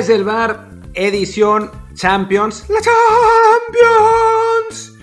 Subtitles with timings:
[0.00, 2.64] Desde el bar, edición Champions.
[2.70, 2.78] ¡La
[4.70, 4.96] Champions!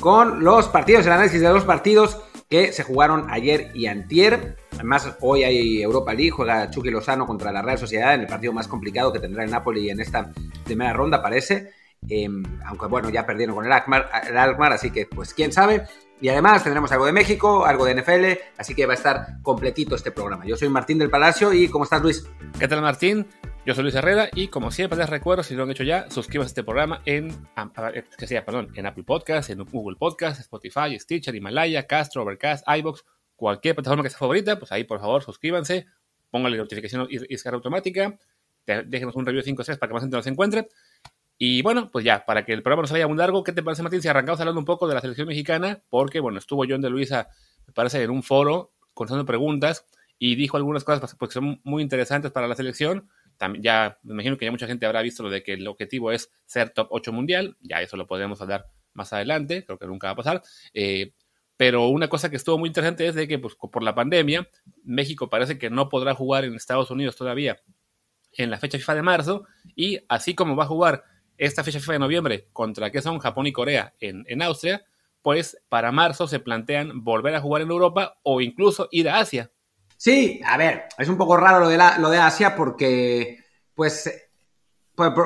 [0.00, 4.56] Con los partidos, el análisis de los partidos que se jugaron ayer y antier.
[4.72, 8.54] Además, hoy hay Europa League, juega Chucky Lozano contra la Real Sociedad en el partido
[8.54, 10.32] más complicado que tendrá el Napoli en esta
[10.64, 11.74] primera ronda, parece.
[12.08, 15.82] Em, aunque bueno, ya perdieron con el Alkmaar, el Alkmaar, así que pues quién sabe.
[16.18, 19.94] Y además tendremos algo de México, algo de NFL, así que va a estar completito
[19.94, 20.46] este programa.
[20.46, 22.26] Yo soy Martín del Palacio y ¿cómo estás Luis?
[22.58, 23.26] ¿Qué tal Martín?
[23.68, 26.10] Yo soy Luis Herrera y como siempre les recuerdo, si no lo han hecho ya,
[26.10, 27.28] suscríbanse a este programa en,
[28.16, 33.04] que sea, perdón, en Apple Podcasts, en Google Podcasts, Spotify, Stitcher, Himalaya, Castro, Overcast, iBox,
[33.36, 35.84] cualquier plataforma que sea favorita, pues ahí por favor suscríbanse,
[36.30, 38.18] pónganle notificación y, y automática,
[38.86, 40.68] déjenos un review de 5 6 para que más gente nos encuentre.
[41.36, 43.62] Y bueno, pues ya, para que el programa no se vaya muy largo, ¿qué te
[43.62, 45.82] parece, Martín, si arrancamos hablando un poco de la selección mexicana?
[45.90, 47.28] Porque, bueno, estuvo John de Luisa,
[47.66, 49.84] me parece, en un foro contestando preguntas
[50.18, 53.10] y dijo algunas cosas pues, que son muy interesantes para la selección.
[53.60, 56.30] Ya me imagino que ya mucha gente habrá visto lo de que el objetivo es
[56.46, 57.56] ser top 8 mundial.
[57.60, 60.42] Ya eso lo podemos hablar más adelante, creo que nunca va a pasar.
[60.74, 61.12] Eh,
[61.56, 64.48] pero una cosa que estuvo muy interesante es de que pues, por la pandemia,
[64.84, 67.60] México parece que no podrá jugar en Estados Unidos todavía
[68.32, 69.44] en la fecha FIFA de marzo.
[69.74, 71.04] Y así como va a jugar
[71.36, 74.84] esta fecha FIFA de noviembre contra que son Japón y Corea en, en Austria,
[75.22, 79.50] pues para marzo se plantean volver a jugar en Europa o incluso ir a Asia.
[79.98, 84.10] Sí, a ver, es un poco raro lo de, la, lo de Asia porque, pues,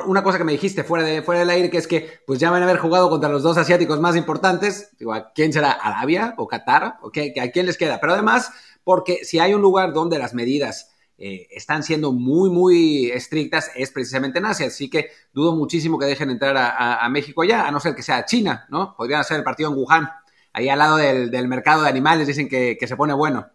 [0.05, 2.51] una cosa que me dijiste fuera, de, fuera del aire, que es que pues ya
[2.51, 4.91] van a haber jugado contra los dos asiáticos más importantes.
[5.11, 5.71] ¿a quién será?
[5.71, 6.97] ¿Arabia o Qatar?
[7.01, 7.99] ¿O qué, ¿A quién les queda?
[8.01, 8.51] Pero además,
[8.83, 13.91] porque si hay un lugar donde las medidas eh, están siendo muy, muy estrictas es
[13.91, 14.67] precisamente en Asia.
[14.67, 18.25] Así que dudo muchísimo que dejen entrar a, México ya, a no ser que sea
[18.25, 18.95] China, ¿no?
[18.95, 20.09] Podrían hacer el partido en Wuhan,
[20.51, 23.47] ahí al lado del, mercado de animales, dicen que, se pone bueno.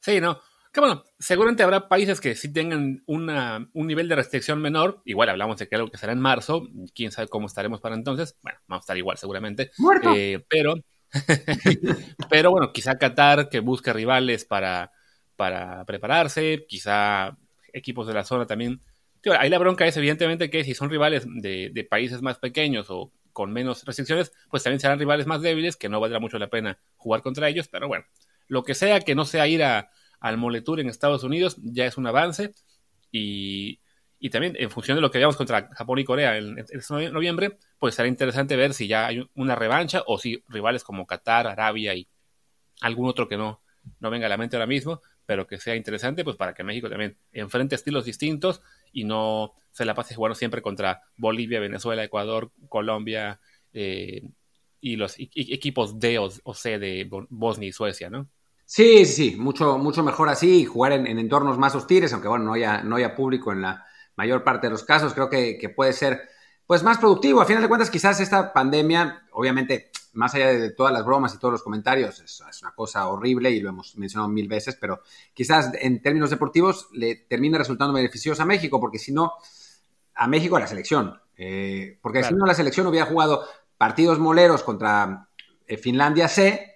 [0.00, 0.38] Sí, ¿no?
[0.76, 5.00] Que bueno, seguramente habrá países que sí tengan una, un nivel de restricción menor.
[5.06, 6.68] Igual hablamos de que algo que será en marzo.
[6.94, 8.36] Quién sabe cómo estaremos para entonces.
[8.42, 9.70] Bueno, vamos a estar igual seguramente.
[10.14, 10.74] Eh, pero,
[12.28, 14.92] pero bueno, quizá Qatar que busque rivales para,
[15.34, 17.38] para prepararse, quizá
[17.72, 18.82] equipos de la zona también.
[19.38, 23.50] ahí la bronca es evidentemente que si son rivales de, países más pequeños o con
[23.50, 27.22] menos restricciones, pues también serán rivales más débiles, que no valdrá mucho la pena jugar
[27.22, 28.04] contra ellos, pero bueno,
[28.46, 29.90] lo que sea que no sea ir a,
[30.20, 32.54] al Moletour en Estados Unidos ya es un avance
[33.10, 33.80] y,
[34.30, 37.94] también en función de lo que veamos contra Japón y Corea en, en, noviembre, pues
[37.94, 42.08] será interesante ver si ya hay una revancha o si rivales como Qatar, Arabia y
[42.80, 43.62] algún otro que no,
[44.00, 46.88] no venga a la mente ahora mismo, pero que sea interesante pues para que México
[46.88, 48.62] también enfrente estilos distintos
[48.92, 53.40] y no se la pase jugando siempre contra Bolivia, Venezuela, Ecuador, Colombia
[53.72, 54.22] eh,
[54.80, 58.28] y los equipos D o, C de Bosnia y Suecia, ¿no?
[58.66, 62.82] Sí, sí, mucho, mucho mejor así, jugar en, entornos más hostiles, aunque bueno, no haya,
[62.82, 66.20] no haya público en la mayor parte de los casos, creo que, que puede ser
[66.66, 67.40] pues más productivo.
[67.40, 71.38] A final de cuentas, quizás esta pandemia, obviamente, más allá de todas las bromas y
[71.38, 75.02] todos los comentarios, es, una cosa horrible y lo hemos mencionado mil veces, pero
[75.32, 79.34] quizás en términos deportivos le termine resultando beneficioso a México, porque si no,
[80.14, 81.20] a México a la selección.
[81.36, 83.44] Eh, porque si no, la selección hubiera jugado
[83.76, 85.28] partidos moleros contra
[85.66, 86.75] eh, Finlandia C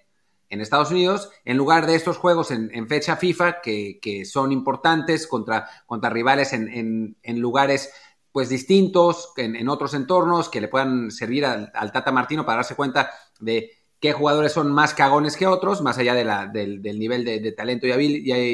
[0.51, 5.67] en Estados Unidos, en lugar de estos juegos en, fecha FIFA, que, son importantes contra,
[5.87, 7.91] contra rivales en, en lugares
[8.31, 13.11] pues distintos en, otros entornos que le puedan servir al, Tata Martino para darse cuenta
[13.39, 17.51] de qué jugadores son más cagones que otros, más allá de la, del, nivel de,
[17.51, 17.91] talento y,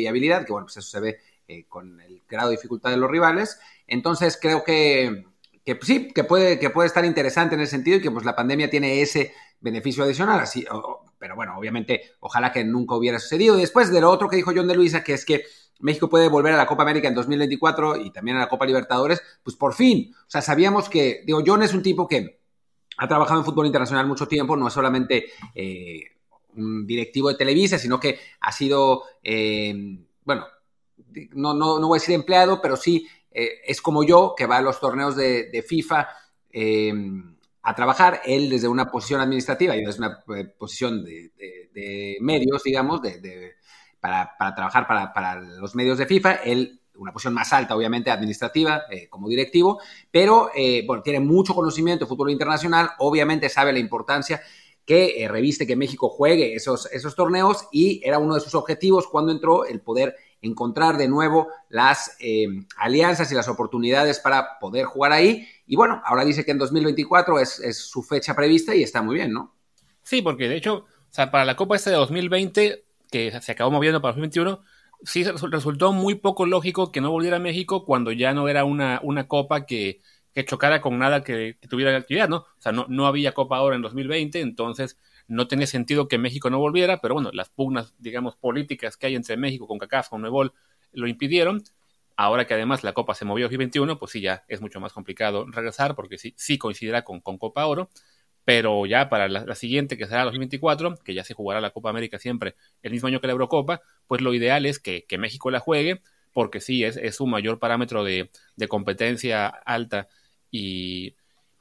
[0.07, 3.09] habilidad, que bueno, pues eso se ve eh, con el grado de dificultad de los
[3.09, 3.59] rivales.
[3.85, 5.25] Entonces creo que,
[5.63, 8.35] que sí, que puede, que puede estar interesante en ese sentido y que pues la
[8.35, 10.65] pandemia tiene ese beneficio adicional, así,
[11.17, 13.57] pero bueno, obviamente ojalá que nunca hubiera sucedido.
[13.57, 15.43] Y después de lo otro que dijo John de Luisa, que es que
[15.79, 19.21] México puede volver a la Copa América en 2024 y también a la Copa Libertadores,
[19.43, 20.13] pues por fin.
[20.15, 22.39] O sea, sabíamos que, digo, John es un tipo que
[22.97, 26.01] ha trabajado en fútbol internacional mucho tiempo, no es solamente eh,
[26.55, 30.45] un directivo de Televisa, sino que ha sido, eh, bueno,
[31.33, 34.57] no, no, no, voy a decir empleado, pero sí eh, es como yo, que va
[34.57, 36.07] a los torneos de, FIFA
[37.67, 40.23] a trabajar, él desde una posición administrativa y desde una
[40.57, 43.57] posición de, medios, digamos, de
[43.99, 46.35] para, trabajar para, los medios de FIFA.
[46.35, 49.79] Él, una posición más alta, obviamente, administrativa, eh, como directivo,
[50.09, 54.41] pero, eh, bueno, tiene mucho conocimiento de fútbol internacional, obviamente sabe la importancia
[54.85, 59.07] que eh, reviste que México juegue esos, esos torneos y era uno de sus objetivos
[59.07, 62.15] cuando entró el poder encontrar de nuevo las
[62.77, 65.45] alianzas y las oportunidades para poder jugar ahí.
[65.67, 69.15] Y bueno, ahora dice que en 2024 es, es, su fecha prevista y está muy
[69.15, 69.53] bien, ¿no?
[70.01, 73.71] Sí, porque de hecho, o sea, para la Copa este de 2020 que se acabó
[73.71, 74.61] moviendo para 2021,
[75.03, 78.99] sí resultó muy poco lógico que no volviera a México cuando ya no era una,
[79.03, 80.01] una copa que,
[80.33, 82.37] que chocara con nada que, tuviera actividad, ¿no?
[82.37, 84.97] O sea, no, no había Copa ahora en 2020, entonces
[85.27, 89.15] no tenía sentido que México no volviera, pero bueno, las pugnas, digamos, políticas que hay
[89.15, 90.53] entre México, con CACAF, con Nebol,
[90.91, 91.63] lo impidieron.
[92.17, 94.91] Ahora que además la Copa se movió a 2021, pues sí, ya es mucho más
[94.91, 97.89] complicado regresar porque sí, sí coincidirá con, Copa Oro.
[98.43, 102.17] Pero ya para la, siguiente, que será 2024, que ya se jugará la Copa América
[102.17, 106.01] siempre el mismo año que la Eurocopa, pues lo ideal es que, México la juegue,
[106.33, 108.31] porque sí, es, un mayor parámetro de,
[108.67, 110.07] competencia alta
[110.49, 111.15] y,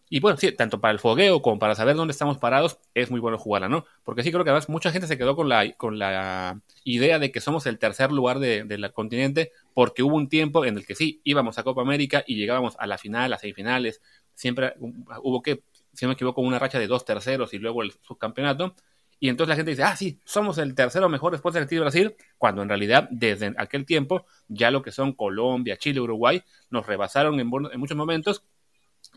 [0.08, 3.20] y, bueno, sí, tanto para el fogueo como para saber dónde estamos parados, es muy
[3.20, 3.84] bueno jugarla, ¿no?
[4.04, 7.32] Porque sí creo que además mucha gente se quedó con la, con la idea de
[7.32, 11.20] que somos el tercer lugar del continente, porque hubo un tiempo en el que sí,
[11.24, 14.00] íbamos a Copa América y llegábamos a la final, a semifinales,
[14.34, 15.62] siempre hubo que
[15.96, 18.74] si no me equivoco, una racha de dos terceros y luego el subcampeonato.
[19.18, 22.14] Y entonces la gente dice, ah, sí, somos el tercero mejor después del de Brasil,
[22.36, 27.40] cuando en realidad desde aquel tiempo ya lo que son Colombia, Chile, Uruguay nos rebasaron
[27.40, 28.44] en, muchos momentos.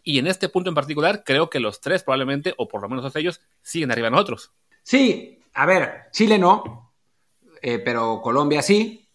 [0.03, 3.15] Y en este punto en particular, creo que los tres probablemente, o por lo menos
[3.15, 4.51] ellos, siguen arriba de nosotros.
[4.83, 6.93] Sí, a ver, Chile no,
[7.61, 9.07] eh, pero Colombia sí,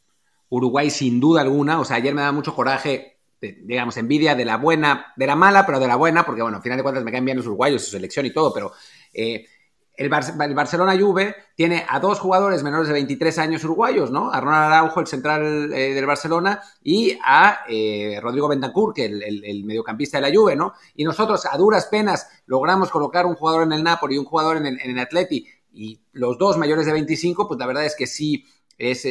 [0.48, 1.80] Uruguay sin duda alguna.
[1.80, 5.66] O sea, ayer me da mucho coraje digamos, envidia de la buena, de la mala,
[5.66, 7.84] pero de la buena, porque bueno, al final de cuentas me caen bien los uruguayos,
[7.84, 8.72] su selección y todo, pero
[9.12, 9.46] eh,
[9.96, 14.32] el, Barcelona Juve tiene a dos jugadores menores de 23 años uruguayos, ¿no?
[14.32, 19.22] A Ronald Araujo, el central eh, del Barcelona, y a eh, Rodrigo Bentancur, que el,
[19.22, 20.72] el, mediocampista de la Juve, ¿no?
[20.96, 24.56] Y nosotros a duras penas logramos colocar un jugador en el Napoli y un jugador
[24.56, 27.94] en el, en el Atleti, y los dos mayores de 25, pues la verdad es
[27.96, 28.44] que sí
[28.78, 29.04] es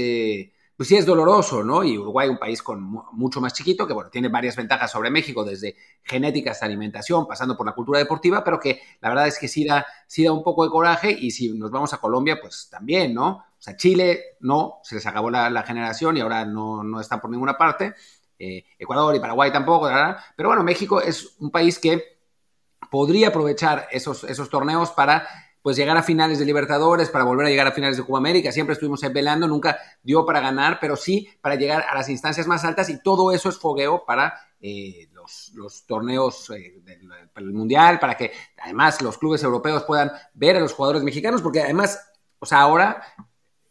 [0.76, 1.84] pues sí es doloroso, ¿no?
[1.84, 5.44] Y Uruguay, un país con mucho más chiquito, que bueno, tiene varias ventajas sobre México,
[5.44, 9.48] desde genética hasta alimentación, pasando por la cultura deportiva, pero que la verdad es que
[9.48, 12.70] sí da, sí da un poco de coraje y si nos vamos a Colombia, pues
[12.72, 13.30] también, ¿no?
[13.30, 17.30] O sea, Chile no, se les acabó la, generación y ahora no, no están por
[17.30, 17.94] ninguna parte.
[18.40, 20.18] Eh, Ecuador y Paraguay tampoco, ¿verdad?
[20.36, 22.04] pero bueno, México es un país que
[22.92, 25.28] podría aprovechar esos, esos torneos para
[25.64, 28.52] pues llegar a finales de Libertadores, para volver a llegar a finales de Copa América.
[28.52, 32.66] Siempre estuvimos velando, nunca dio para ganar, pero sí para llegar a las instancias más
[32.66, 38.34] altas y todo eso es fogueo para eh, los, torneos eh, del, Mundial, para que
[38.62, 43.02] además los clubes europeos puedan ver a los jugadores mexicanos, porque además, o sea, ahora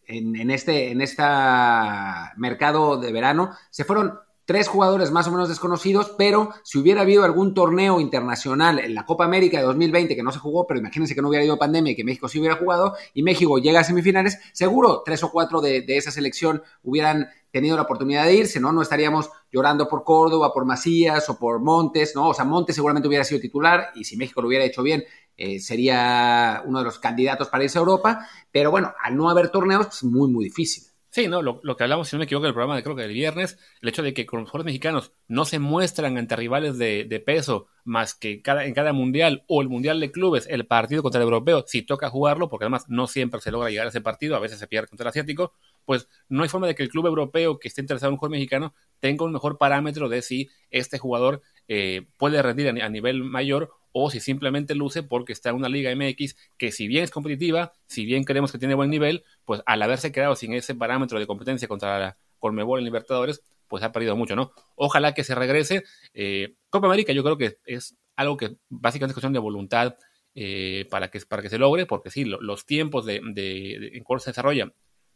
[0.07, 5.49] en, en este en esta mercado de verano se fueron tres jugadores más o menos
[5.49, 10.23] desconocidos, pero si hubiera habido algún torneo internacional en la Copa América de 2020 que
[10.23, 12.57] no se jugó, pero imagínense que no hubiera habido pandemia y que México sí hubiera
[12.57, 17.77] jugado y México llega a semifinales, seguro tres o cuatro de, esa selección hubieran tenido
[17.77, 18.73] la oportunidad de irse, ¿no?
[18.73, 22.29] No estaríamos llorando por Córdoba, por Macías o por Montes, ¿no?
[22.29, 25.05] O sea, Montes seguramente hubiera sido titular y si México lo hubiera hecho bien,
[25.37, 29.51] eh, sería uno de los candidatos para irse a Europa, pero bueno, al no haber
[29.51, 30.92] torneos, pues muy, muy difícil.
[31.15, 33.13] Sí, no, lo, que hablamos, si no me equivoco, el programa de creo que del
[33.13, 37.23] viernes, el hecho de que con los jugadores mexicanos no se muestran ante rivales de,
[37.27, 41.21] peso más que cada, en cada mundial o el mundial de clubes, el partido contra
[41.21, 44.37] el europeo, si toca jugarlo, porque además no siempre se logra llegar a ese partido,
[44.37, 45.53] a veces se pierde contra el asiático,
[45.85, 48.33] pues no hay forma de que el club europeo que esté interesado en un jugador
[48.39, 53.71] mexicano tenga un mejor parámetro de si este jugador eh, puede rendir a nivel mayor
[53.93, 57.73] o si simplemente luce porque está en una Liga MX que si bien es competitiva,
[57.87, 61.27] si bien creemos que tiene buen nivel, pues al haberse quedado sin ese parámetro de
[61.27, 64.53] competencia contra la Colmebol en Libertadores, pues ha perdido mucho, ¿no?
[64.75, 65.85] Ojalá que se regrese.
[66.13, 69.97] Eh, Copa América yo creo que es algo que básicamente es cuestión de voluntad
[70.35, 74.31] eh, para, que, para que se logre, porque sí, los tiempos de, en cuál se
[74.31, 74.73] desarrolla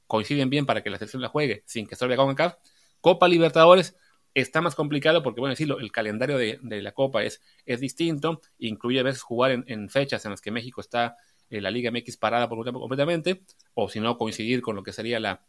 [0.07, 2.59] coinciden bien para que la selección la juegue sin que se con acá.
[3.01, 3.97] Copa Libertadores,
[4.37, 9.01] Está más complicado porque, bueno, decirlo, el calendario de, la Copa es, es distinto, incluye
[9.01, 11.17] a veces jugar en, fechas en las que México está
[11.49, 14.83] en la Liga MX parada por un tiempo completamente, o si no, coincidir con lo
[14.83, 15.47] que sería la,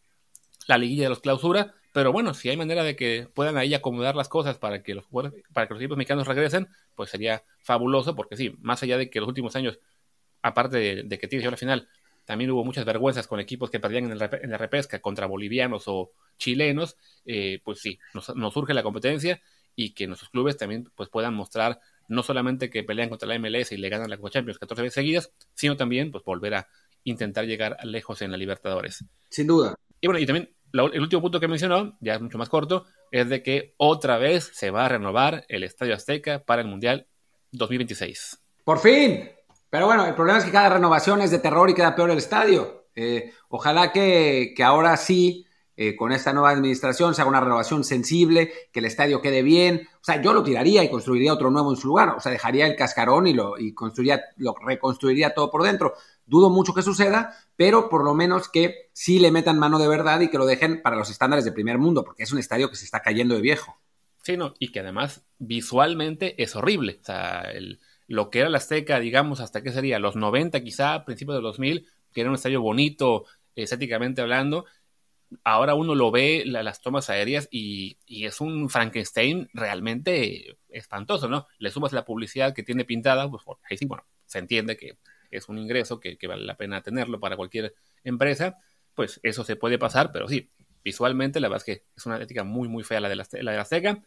[0.70, 4.16] la liguilla de los clausura, pero bueno, si hay manera de que puedan ahí acomodar
[4.16, 5.04] las cosas para que los
[5.52, 9.20] para que los equipos mexicanos regresen, pues sería fabuloso, porque sí, más allá de que
[9.20, 9.82] los últimos años,
[10.42, 11.90] aparte de, de que tiene la final,
[12.28, 16.98] también hubo muchas vergüenzas con equipos que perdían en, la repesca contra bolivianos o chilenos.
[17.26, 19.42] Eh, pues sí, nos, surge la competencia
[19.78, 21.80] y que nuestros clubes también pues, puedan mostrar
[22.10, 24.96] no solamente que pelean contra la MLS y le ganan la Copa Champions 14 veces
[24.96, 26.68] seguidas, sino también pues, volver a
[27.06, 29.06] intentar llegar lejos en la Libertadores.
[29.30, 29.76] Sin duda.
[30.02, 33.30] Y bueno, y también el último punto que mencionó, ya es mucho más corto, es
[33.30, 37.08] de que otra vez se va a renovar el Estadio Azteca para el Mundial
[37.54, 38.44] 2026.
[38.66, 39.30] Por fin,
[39.78, 42.18] pero bueno, el problema es que cada renovación es de terror y queda peor el
[42.18, 42.88] estadio.
[42.96, 48.52] Eh, ojalá que, ahora sí eh, con esta nueva administración se haga una renovación sensible,
[48.74, 49.88] que el estadio quede bien.
[50.02, 52.10] O sea, yo lo tiraría y construiría otro nuevo en su lugar.
[52.18, 53.76] O sea, dejaría el cascarón y lo, y
[54.38, 55.94] lo reconstruiría todo por dentro.
[56.26, 60.22] Dudo mucho que suceda, pero por lo menos que sí le metan mano de verdad
[60.22, 62.78] y que lo dejen para los estándares de primer mundo, porque es un estadio que
[62.78, 63.78] se está cayendo de viejo.
[64.24, 66.98] Sí, no, y que además visualmente es horrible.
[67.00, 71.04] O sea, el, lo que era la Azteca, digamos, hasta qué sería, los 90 quizá,
[71.06, 74.66] principios de 2000, que era un estadio bonito, estéticamente hablando,
[75.44, 81.48] ahora uno lo ve, las tomas aéreas, y, es un Frankenstein realmente espantoso, ¿no?
[81.60, 84.98] Le sumas la publicidad que tiene pintada, pues ahí sí, bueno, se entiende que
[85.30, 88.58] es un ingreso que, vale la pena tenerlo para cualquier empresa,
[88.94, 90.50] pues eso se puede pasar, pero sí,
[90.84, 93.58] visualmente la verdad es que es una estética muy, muy fea la la, la de
[93.58, 94.02] la Azteca,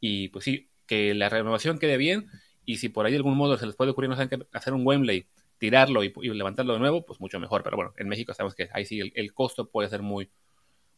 [0.00, 2.28] y pues sí, que la renovación quede bien,
[2.64, 4.16] y si por ahí algún modo se les puede ocurrir no
[4.52, 5.26] hacer un Wembley
[5.58, 7.62] tirarlo y, levantarlo de nuevo, pues mucho mejor.
[7.62, 10.30] Pero bueno, en México sabemos que ahí sí el, costo puede ser muy,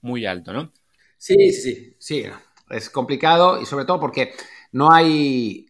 [0.00, 0.72] muy alto, ¿no?
[1.18, 2.24] Sí, sí, sí.
[2.70, 4.32] Es complicado y sobre todo porque
[4.72, 5.66] no hay.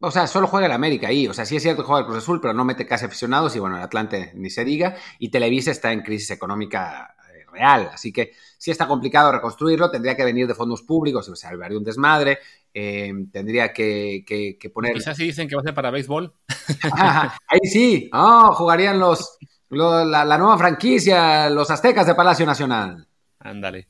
[0.00, 1.26] O sea, solo juega el América ahí.
[1.28, 3.54] O sea, sí es cierto que juega el Cruz Azul, pero no mete casi aficionados
[3.56, 4.96] y bueno, el Atlante ni se diga.
[5.18, 7.16] Y Televisa está en crisis económica
[7.56, 7.90] real.
[7.92, 9.90] Así que sí está complicado reconstruirlo.
[9.90, 12.38] Tendría que venir de fondos públicos, o sea, un desmadre.
[12.72, 14.94] Eh, tendría que, poner.
[14.94, 16.32] Quizás sí dicen que va a ser para béisbol.
[17.48, 19.38] ahí sí, oh, jugarían los,
[19.70, 23.06] la, nueva franquicia, los aztecas de Palacio Nacional.
[23.38, 23.88] Ándale.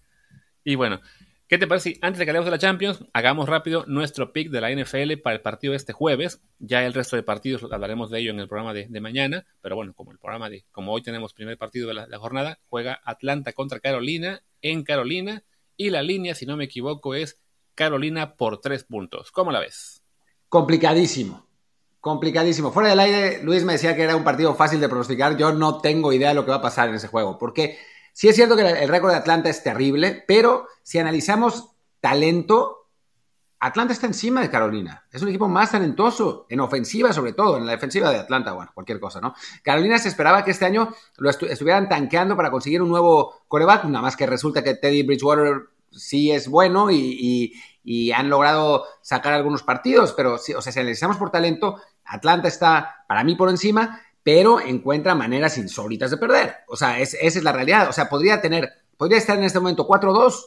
[0.65, 1.01] Y bueno,
[1.49, 4.61] ¿qué te parece antes de que hablemos de la Champions, hagamos rápido nuestro pick de
[4.61, 6.43] la NFL para el partido de este jueves?
[6.59, 9.95] Ya el resto de partidos hablaremos de ello en el programa de, mañana, pero bueno,
[9.95, 13.81] como el programa de, como hoy tenemos primer partido de la jornada, juega Atlanta contra
[13.81, 15.45] Carolina en Carolina
[15.77, 17.41] y la línea, si no me equivoco, es
[17.75, 19.31] Carolina por tres puntos.
[19.31, 20.03] ¿Cómo la ves?
[20.49, 21.47] Complicadísimo.
[22.01, 22.73] Complicadísimo.
[22.73, 25.37] Fuera del aire, Luis me decía que era un partido fácil de pronosticar.
[25.37, 27.39] Yo no tengo idea de lo que va a pasar en ese juego.
[27.39, 27.79] Porque
[28.17, 32.89] sí es cierto que el récord de Atlanta es terrible, pero si analizamos talento,
[33.61, 35.05] Atlanta está encima de Carolina.
[35.13, 38.71] Es un equipo más talentoso, en ofensiva sobre todo, en la defensiva de Atlanta, bueno,
[38.73, 39.35] cualquier cosa, ¿no?
[39.63, 44.01] Carolina se esperaba que este año lo estuvieran tanqueando para conseguir un nuevo coreback, nada
[44.01, 47.53] más que resulta que Teddy Bridgewater sí es bueno y,
[48.15, 53.25] han logrado sacar algunos partidos, pero o sea, si analizamos por talento, Atlanta está para
[53.25, 56.57] mí por encima, pero encuentra maneras insólitas de perder.
[56.67, 57.89] O sea, esa es la realidad.
[57.89, 60.47] O sea, podría tener, podría estar en este momento 4-2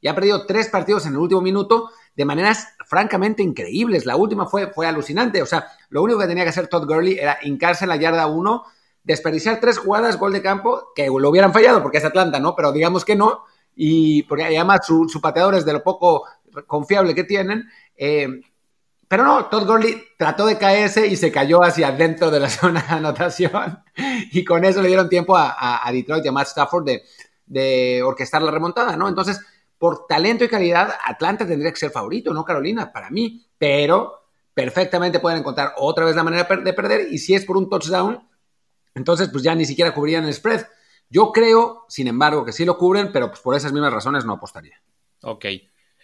[0.00, 4.04] y ha perdido tres partidos en el último minuto de maneras francamente increíbles.
[4.04, 5.42] La última fue, fue alucinante.
[5.42, 8.26] O sea, lo único que tenía que hacer Todd Gurley era hincarse en la yarda
[8.26, 8.64] 1,
[9.04, 12.56] desperdiciar tres jugadas, gol de campo, que lo hubieran fallado porque es Atlanta, ¿no?
[12.56, 13.44] Pero digamos que no
[13.76, 16.24] y porque además su, su pateador es de lo poco
[16.66, 17.68] confiable que tienen.
[17.96, 18.40] Eh,
[19.10, 22.80] pero no, Todd Gurley trató de caerse y se cayó hacia adentro de la zona
[22.80, 23.82] de anotación.
[24.30, 27.02] Y con eso le dieron tiempo a, Detroit y a Matt Stafford de,
[27.44, 29.08] de, orquestar la remontada, ¿no?
[29.08, 29.40] Entonces,
[29.78, 32.92] por talento y calidad, Atlanta tendría que ser favorito, ¿no, Carolina?
[32.92, 33.44] Para mí.
[33.58, 37.12] Pero perfectamente pueden encontrar otra vez la manera de perder.
[37.12, 38.28] Y si es por un touchdown,
[38.94, 40.66] entonces pues ya ni siquiera cubrirían el spread.
[41.08, 44.34] Yo creo, sin embargo, que sí lo cubren, pero pues por esas mismas razones no
[44.34, 44.80] apostaría.
[45.22, 45.46] Ok.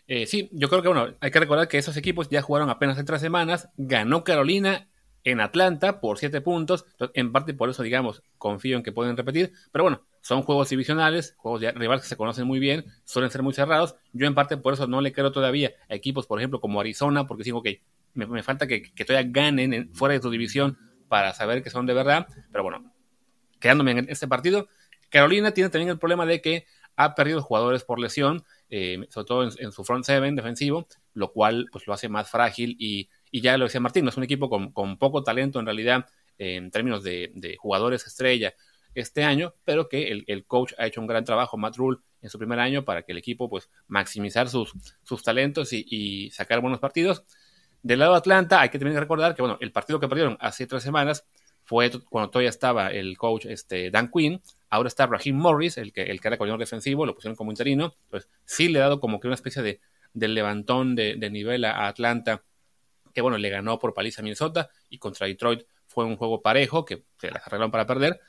[0.09, 2.99] Eh, sí, yo creo que bueno, hay que recordar que esos equipos ya jugaron apenas
[2.99, 3.69] en tres semanas.
[3.77, 4.89] Ganó Carolina
[5.25, 6.87] en Atlanta por siete puntos.
[7.15, 9.53] en parte por eso, digamos, confío en que pueden repetir.
[9.73, 13.43] Pero bueno, son juegos divisionales, juegos de rivales que se conocen muy bien, suelen ser
[13.43, 13.97] muy cerrados.
[14.13, 17.27] Yo en parte por eso no le creo todavía a equipos, por ejemplo, como Arizona,
[17.27, 17.83] porque digo que
[18.15, 22.29] me, falta que, todavía ganen fuera de su división para saber que son de verdad.
[22.51, 22.93] Pero bueno,
[23.61, 24.69] quedándome en este partido,
[25.11, 29.45] Carolina tiene también el problema de que ha perdido jugadores por lesión, eh, sobre todo
[29.45, 33.65] en, su front seven defensivo, lo cual pues lo hace más frágil y, ya lo
[33.67, 36.07] decía Martín, es un equipo con, poco talento en realidad
[36.39, 38.55] en términos de, jugadores estrella
[38.95, 42.39] este año, pero que el, coach ha hecho un gran trabajo, Matt Rule, en su
[42.39, 47.25] primer año para que el equipo pues maximizar sus, sus talentos y, sacar buenos partidos.
[47.83, 50.67] Del lado de Atlanta hay que también recordar que bueno, el partido que perdieron hace
[50.67, 51.25] tres semanas
[51.63, 56.03] fue cuando todavía estaba el coach este, Dan Quinn, ahora está Raheem Morris, el que,
[56.03, 59.21] el que era coordinador defensivo, lo pusieron como interino, pues sí le ha dado como
[59.21, 59.81] que una especie de,
[60.15, 62.43] levantón de, nivel a Atlanta,
[63.15, 66.85] que bueno, le ganó por paliza a Minnesota y contra Detroit fue un juego parejo
[66.85, 68.21] que se las arreglaron para perder.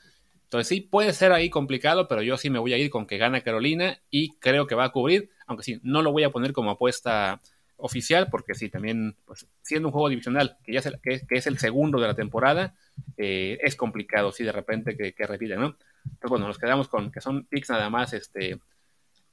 [0.44, 3.18] Entonces sí, puede ser ahí complicado, pero yo sí me voy a ir con que
[3.18, 6.54] gana Carolina y creo que va a cubrir, aunque sí, no lo voy a poner
[6.54, 7.42] como apuesta
[7.76, 11.48] oficial, porque sí, también, pues, siendo un juego divisional, que ya es el, que, es
[11.48, 12.76] el segundo de la temporada,
[13.18, 15.78] eh, es complicado, sí, de repente que, que repiten, ¿no?
[16.20, 18.60] Pero bueno, nos quedamos con que son picks nada más, este,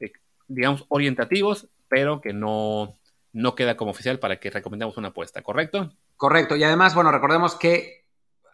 [0.01, 0.13] eh,
[0.49, 2.99] digamos, orientativos, pero que no,
[3.33, 5.93] no queda como oficial para que recomendamos una apuesta, ¿correcto?
[6.17, 8.07] Correcto, y además, bueno, recordemos que,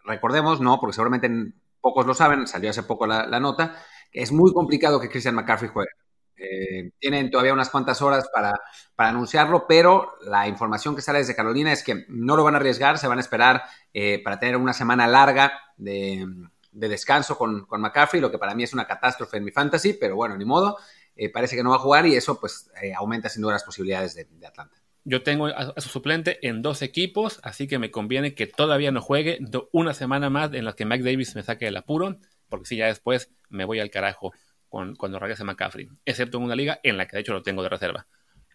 [0.05, 3.75] recordemos, no, porque seguramente pocos lo saben, salió hace poco la, nota,
[4.11, 5.91] es muy complicado que Christian McCaffrey juegue.
[6.35, 8.53] Eh, tienen todavía unas cuantas horas para,
[8.95, 12.57] para, anunciarlo, pero la información que sale desde Carolina es que no lo van a
[12.57, 13.61] arriesgar, se van a esperar
[13.93, 16.25] eh, para tener una semana larga de,
[16.71, 20.15] descanso con, con, McCaffrey, lo que para mí es una catástrofe en mi fantasy, pero
[20.15, 20.77] bueno, ni modo.
[21.15, 24.15] Eh, parece que no va a jugar y eso pues aumenta sin duda las posibilidades
[24.15, 24.75] de, Atlanta.
[25.03, 29.01] Yo tengo a, su suplente en dos equipos, así que me conviene que todavía no
[29.01, 29.39] juegue
[29.71, 32.17] una semana más en la que Mac Davis me saque el apuro,
[32.49, 34.33] porque si ya después me voy al carajo
[34.69, 37.69] cuando regrese McCaffrey, excepto en una liga en la que de hecho lo tengo de
[37.69, 38.07] reserva.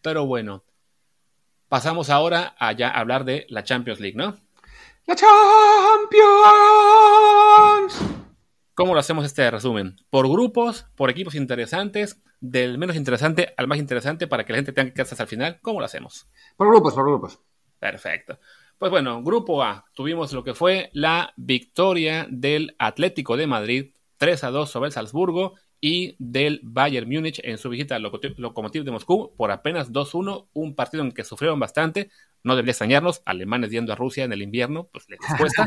[0.03, 0.65] Pero bueno,
[1.69, 4.37] pasamos ahora a ya hablar de la Champions League, ¿no?
[5.07, 6.17] ¡La Champions!
[8.75, 9.95] ¿Cómo lo hacemos este resumen?
[10.11, 14.73] Por grupos, por equipos interesantes, del menos interesante al más interesante para que la gente
[14.73, 15.61] tenga que quedarse hasta el final.
[15.63, 16.29] ¿Cómo lo hacemos?
[16.57, 17.39] Por grupos, por grupos.
[17.79, 18.41] Perfecto.
[18.79, 24.43] Pues bueno, grupo A, tuvimos lo que fue la victoria del Atlético de Madrid 3
[24.43, 28.91] a 2 sobre el Salzburgo y del Bayern Múnich en su visita al Lokomotiv de
[28.91, 32.11] Moscú por apenas 2-1, un partido en que sufrieron bastante.
[32.43, 35.67] No debería extrañarnos, alemanes yendo a Rusia en el invierno, pues les cuesta.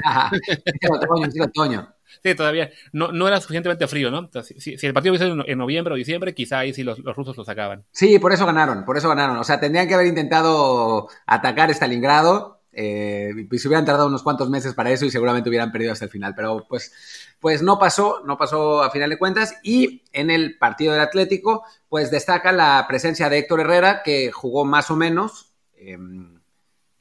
[2.23, 4.29] sí, todavía no, no era suficientemente frío, ¿no?
[4.43, 7.43] si, el partido hubiese en, en noviembre o diciembre, quizá ahí sí los, rusos lo
[7.43, 7.85] sacaban.
[7.91, 9.37] Sí, por eso ganaron, por eso ganaron.
[9.37, 14.73] O sea, tendrían que haber intentado atacar Stalingrado eh, pues hubieran tardado unos cuantos meses
[14.73, 16.33] para eso y seguramente hubieran perdido hasta el final.
[16.33, 16.93] Pero pues,
[17.41, 19.57] pues no pasó, no pasó a final de cuentas.
[19.63, 24.63] Y en el partido del Atlético, pues destaca la presencia de Héctor Herrera, que jugó
[24.63, 25.51] más o menos.
[25.75, 26.39] Em,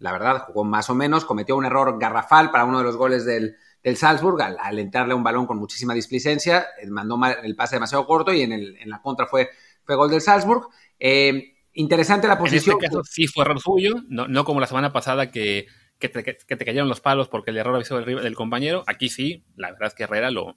[0.00, 1.24] la verdad, jugó más o menos.
[1.24, 5.22] Cometió un error garrafal para uno de los goles del, del Salzburg al, entrarle un
[5.22, 6.66] balón con muchísima displicencia.
[6.82, 9.50] Eh, mandó el pase demasiado corto y en, el, en la contra fue,
[9.84, 10.70] fue gol del Salzburg.
[10.98, 12.72] Eh, Interesante la posición.
[12.72, 15.68] En este caso sí fue error suyo, no, como la semana pasada que,
[16.00, 18.82] que, te, cayeron los palos porque el error sido del, del compañero.
[18.88, 20.56] Aquí sí, la verdad es que Herrera lo,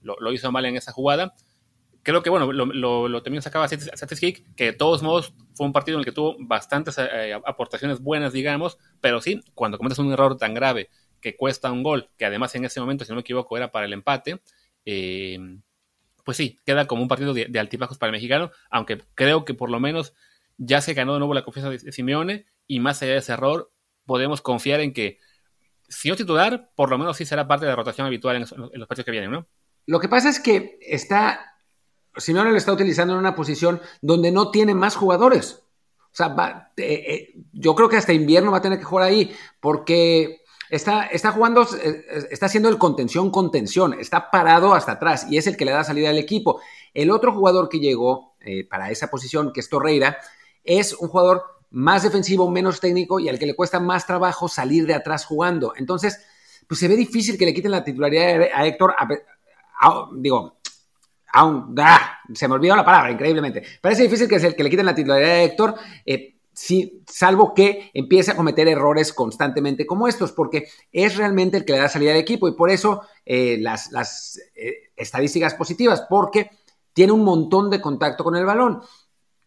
[0.00, 1.34] lo, hizo mal en esa jugada.
[2.02, 5.98] Creo que, bueno, lo, lo, también sacaba Kick, que de todos modos fue un partido
[5.98, 10.38] en el que tuvo bastantes eh, aportaciones buenas, digamos, pero sí, cuando cometes un error
[10.38, 10.88] tan grave
[11.20, 13.84] que cuesta un gol, que además en ese momento, si no me equivoco, era para
[13.84, 14.40] el empate,
[14.86, 15.38] eh,
[16.24, 19.52] pues sí, queda como un partido de, de altibajos para el mexicano, aunque creo que
[19.52, 20.14] por lo menos
[20.64, 23.72] ya se ganó de nuevo la confianza de Simeone y más allá de ese error,
[24.06, 25.18] podemos confiar en que,
[25.88, 28.88] si no titular, por lo menos sí será parte de la rotación habitual en, los
[28.88, 29.46] partidos que vienen, ¿no?
[29.86, 31.56] Lo que pasa es que está,
[32.16, 35.64] Simeone lo está utilizando en una posición donde no tiene más jugadores.
[36.12, 39.34] O sea, eh, eh, yo creo que hasta invierno va a tener que jugar ahí,
[39.60, 45.38] porque está, está jugando, eh, está haciendo el contención contención, está parado hasta atrás y
[45.38, 46.60] es el que le da salida al equipo.
[46.94, 48.36] El otro jugador que llegó
[48.68, 50.18] para esa posición, que es Torreira,
[50.64, 54.86] es un jugador más defensivo, menos técnico y al que le cuesta más trabajo salir
[54.86, 55.72] de atrás jugando.
[55.76, 56.20] Entonces,
[56.66, 58.94] pues se ve difícil que le quiten la titularidad a Héctor,
[60.16, 60.58] digo,
[61.32, 62.18] aún, ¡ah!
[62.34, 63.62] se me olvidó la palabra, increíblemente.
[63.80, 66.36] Parece difícil que, que le quiten la titularidad a Héctor, eh,
[67.06, 71.78] salvo que empiece a cometer errores constantemente como estos, porque es realmente el que le
[71.78, 76.50] da salida al equipo y por eso eh, las, las eh, estadísticas positivas, porque
[76.92, 78.82] tiene un montón de contacto con el balón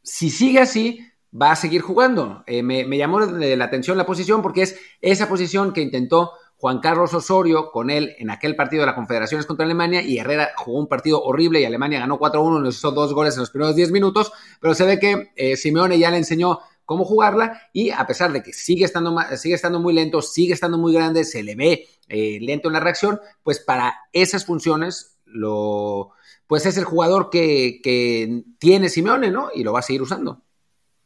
[0.05, 0.99] si sigue así,
[1.39, 2.43] va a seguir jugando.
[2.47, 7.13] Eh, me, llamó la atención la posición porque es esa posición que intentó Juan Carlos
[7.13, 10.87] Osorio con él en aquel partido de las Confederaciones contra Alemania y Herrera jugó un
[10.87, 14.31] partido horrible y Alemania ganó 4-1, nos hizo dos goles en los primeros 10 minutos,
[14.61, 18.41] pero se ve que eh, Simeone ya le enseñó cómo jugarla y a pesar de
[18.41, 22.37] que sigue estando, sigue estando muy lento, sigue estando muy grande, se le ve eh,
[22.39, 26.14] lento en la reacción, pues para esas funciones lo,
[26.47, 29.49] pues es el jugador que, tiene Simeone, ¿no?
[29.53, 30.43] Y lo va a seguir usando.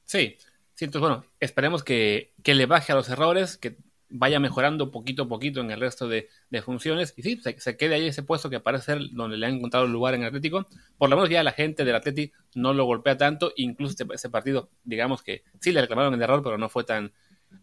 [0.06, 0.38] Sí,
[0.74, 3.78] sí, entonces bueno, esperemos que, le baje a los errores, que
[4.12, 6.30] vaya mejorando poquito a poquito en el resto de,
[6.64, 9.86] funciones y sí, se, quede ahí ese puesto que parece ser donde le han encontrado
[9.86, 10.68] el lugar en Atlético.
[10.98, 14.30] Por lo menos ya la gente del Atlético no lo golpea tanto, incluso este, ese
[14.30, 17.14] partido, digamos que sí le reclamaron el error, pero no fue tan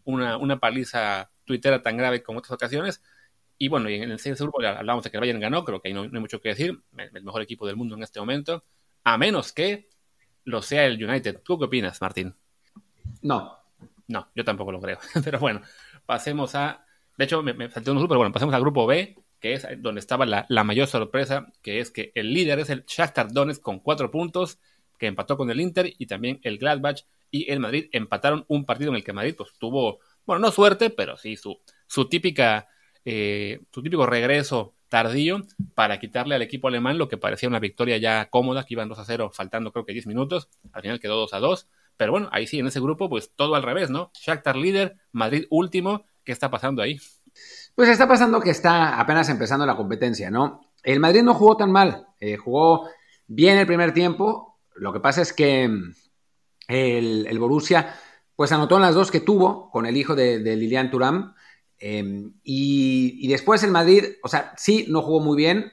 [0.05, 3.03] una, una paliza tuitera tan grave como otras ocasiones.
[3.59, 5.89] Y bueno, y en el segundo grupo hablábamos de que el Bayern ganó, creo que
[5.89, 8.65] ahí no, hay mucho que decir, el mejor equipo del mundo en este momento,
[9.05, 9.89] a menos que
[10.45, 11.41] lo sea el United.
[11.43, 12.35] ¿Tú qué opinas, Martín?
[13.23, 13.59] No.
[14.09, 14.99] No, yo tampoco lo creo.
[15.25, 15.63] Pero bueno,
[16.05, 16.85] pasemos a...
[17.17, 19.67] De hecho, me, me salté un grupo, pero bueno, pasemos al grupo B, que es
[19.79, 23.81] donde estaba la, mayor sorpresa, que es que el líder es el Shakhtar Donetsk con
[23.81, 24.59] cuatro puntos,
[24.99, 28.91] que empató con el Inter, y también el Gladbach y el Madrid empataron un partido
[28.91, 32.69] en el que Madrid pues tuvo, bueno, no suerte, pero sí su, su típica
[33.07, 35.41] eh, su típico regreso tardío
[35.75, 38.99] para quitarle al equipo alemán lo que parecía una victoria ya cómoda, que iban 2
[38.99, 42.29] a 0, faltando creo que 10 minutos, al final quedó 2 a 2, pero bueno,
[42.33, 44.11] ahí sí, en ese grupo, pues todo al revés, ¿no?
[44.13, 46.99] Shakhtar líder, Madrid último, ¿qué está pasando ahí?
[47.75, 50.61] Pues está pasando que está apenas empezando la competencia, ¿no?
[50.83, 52.89] El Madrid no jugó tan mal, eh, jugó
[53.27, 55.95] bien el primer tiempo, Lo que pasa es que mm,
[56.69, 57.95] el, el Borussia,
[58.37, 61.35] pues anotó en las dos que tuvo con el hijo de, Lilian Turam.
[61.79, 65.73] Em, y, después el Madrid, o sea, sí, no jugó muy bien,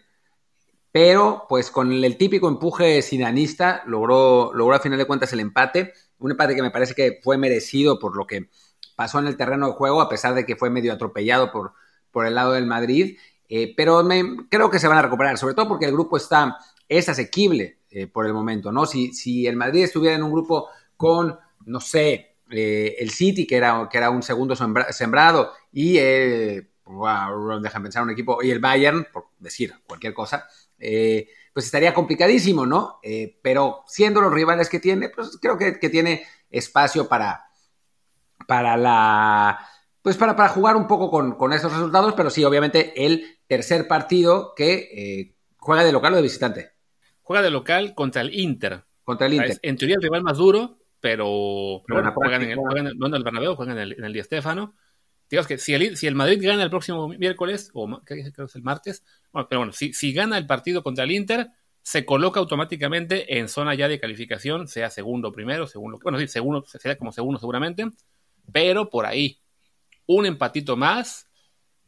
[0.92, 5.94] pero pues con el, típico empuje sinanista logró, logró a final de cuentas el empate.
[6.20, 8.50] Un empate que me parece que fue merecido por lo que
[8.96, 11.74] pasó en el terreno de juego, a pesar de que fue medio atropellado por,
[12.12, 13.18] por el lado del Madrid.
[13.50, 14.08] Eh, pero
[14.50, 18.08] creo que se van a recuperar, sobre todo porque el grupo está, es asequible eh,
[18.08, 18.86] por el momento, ¿no?
[18.86, 23.58] Si, si el Madrid estuviera en un grupo con, no sé, eh, el City, que
[23.58, 29.08] era, que era un segundo sembrado, y, eh, wow, pensar un equipo, y el Bayern,
[29.12, 30.48] por decir cualquier cosa,
[30.80, 33.00] eh, pues estaría complicadísimo, ¿no?
[33.42, 37.44] pero siendo los rivales que tiene, pues creo que, tiene espacio para,
[38.48, 39.68] para la...
[40.02, 43.88] Pues para, para jugar un poco con, con esos resultados, pero sí, obviamente, el tercer
[43.88, 46.72] partido que juega de local o de visitante.
[47.22, 48.84] Juega de local contra el Inter.
[49.04, 49.58] Contra el Inter.
[49.62, 53.78] En teoría el rival más duro, pero, juegan, en el, juegan, en el Bernabéu, juegan
[53.78, 54.76] en el, en el Di Stéfano.
[55.48, 58.62] Que si el, si el Madrid gana el próximo miércoles, o creo que es el
[58.62, 61.50] martes, pero bueno, si, si gana el partido contra el Inter,
[61.82, 66.28] se coloca automáticamente en zona ya de calificación, sea segundo o primero, segundo, bueno, sí,
[66.28, 67.86] segundo, sería como segundo seguramente,
[68.52, 69.42] pero por ahí,
[70.06, 71.28] un empatito más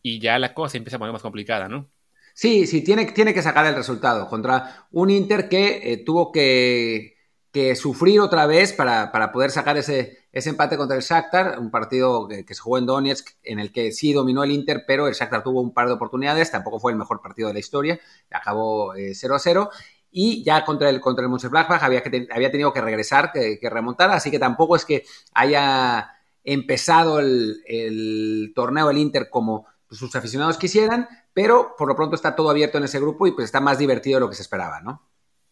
[0.01, 1.89] y ya la cosa se empieza a poner más complicada, ¿no?
[2.33, 7.15] Sí, sí, tiene, tiene que sacar el resultado contra un Inter que eh, tuvo que
[7.55, 12.27] que sufrir otra vez para, poder sacar ese, ese, empate contra el Shakhtar, un partido
[12.27, 15.43] que, se jugó en Donetsk, en el que sí dominó el Inter, pero el Shakhtar
[15.43, 19.33] tuvo un par de oportunidades, tampoco fue el mejor partido de la historia, acabó 0
[19.33, 19.69] eh, a 0,
[20.11, 24.11] y ya contra el, contra el Mönchengladbach había, que había tenido que regresar, que, remontar,
[24.11, 26.09] así que tampoco es que haya
[26.43, 32.49] empezado el, torneo el Inter como sus aficionados quisieran, pero por lo pronto está todo
[32.49, 35.01] abierto en ese grupo y pues está más divertido de lo que se esperaba, ¿no?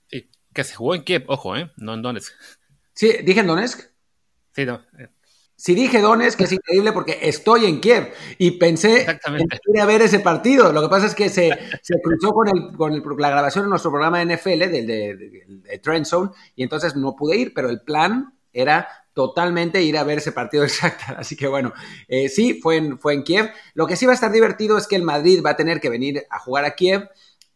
[0.08, 1.72] Sí, que se jugó en Kiev, ojo, ¿eh?
[1.78, 2.34] No en Donetsk.
[2.94, 3.93] Sí, dije en Donetsk.
[4.54, 4.82] Sí, no.
[4.98, 5.08] Eh.
[5.56, 10.02] Si dije Donetsk, es increíble porque estoy en Kiev y pensé en ir a ver
[10.02, 10.74] ese partido.
[10.74, 11.52] Lo que pasa es que se,
[12.04, 16.32] cruzó con, el, con la grabación de nuestro programa de NFL, del de, Trend Zone,
[16.56, 20.64] y entonces no pude ir, pero el plan era totalmente ir a ver ese partido
[20.66, 21.06] exacto.
[21.16, 21.72] Así que bueno,
[22.08, 23.52] eh, sí, fue en, fue en Kiev.
[23.74, 25.90] Lo que sí va a estar divertido es que el Madrid va a tener que
[25.90, 27.08] venir a jugar a Kiev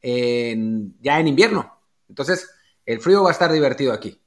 [0.02, 1.78] ya en invierno.
[2.08, 2.50] Entonces,
[2.86, 4.22] el frío va a estar divertido aquí.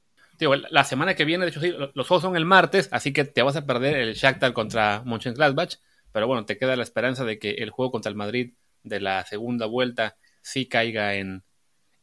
[0.47, 3.41] La semana que viene, de hecho, sí, los juegos son el martes, así que te
[3.41, 5.75] vas a perder el Shakhtar contra Mönchengladbach,
[6.11, 9.25] pero bueno, te queda la esperanza de que el juego contra el Madrid de la
[9.25, 11.43] segunda vuelta sí caiga en,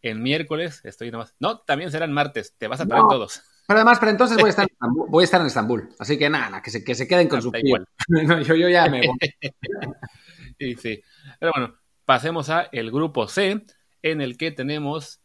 [0.03, 0.81] en miércoles.
[0.85, 1.35] Estoy nomás.
[1.41, 3.43] No, también será en martes, te vas a perder todos.
[3.67, 6.19] Pero además, pero entonces voy a estar en Estambul, voy a estar en Estambul así
[6.19, 7.87] que nada, que se, que se queden con ah, su igual.
[8.47, 9.19] yo, yo ya me voy.
[10.59, 11.03] sí, sí.
[11.39, 11.75] Pero bueno,
[12.05, 13.65] pasemos a el grupo C,
[14.03, 15.21] en el que tenemos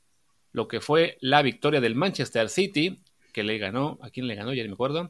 [0.52, 3.03] lo que fue la victoria del Manchester City,
[3.34, 4.54] que le ganó, ¿a quién le ganó?
[4.54, 5.10] Ya ni me acuerdo.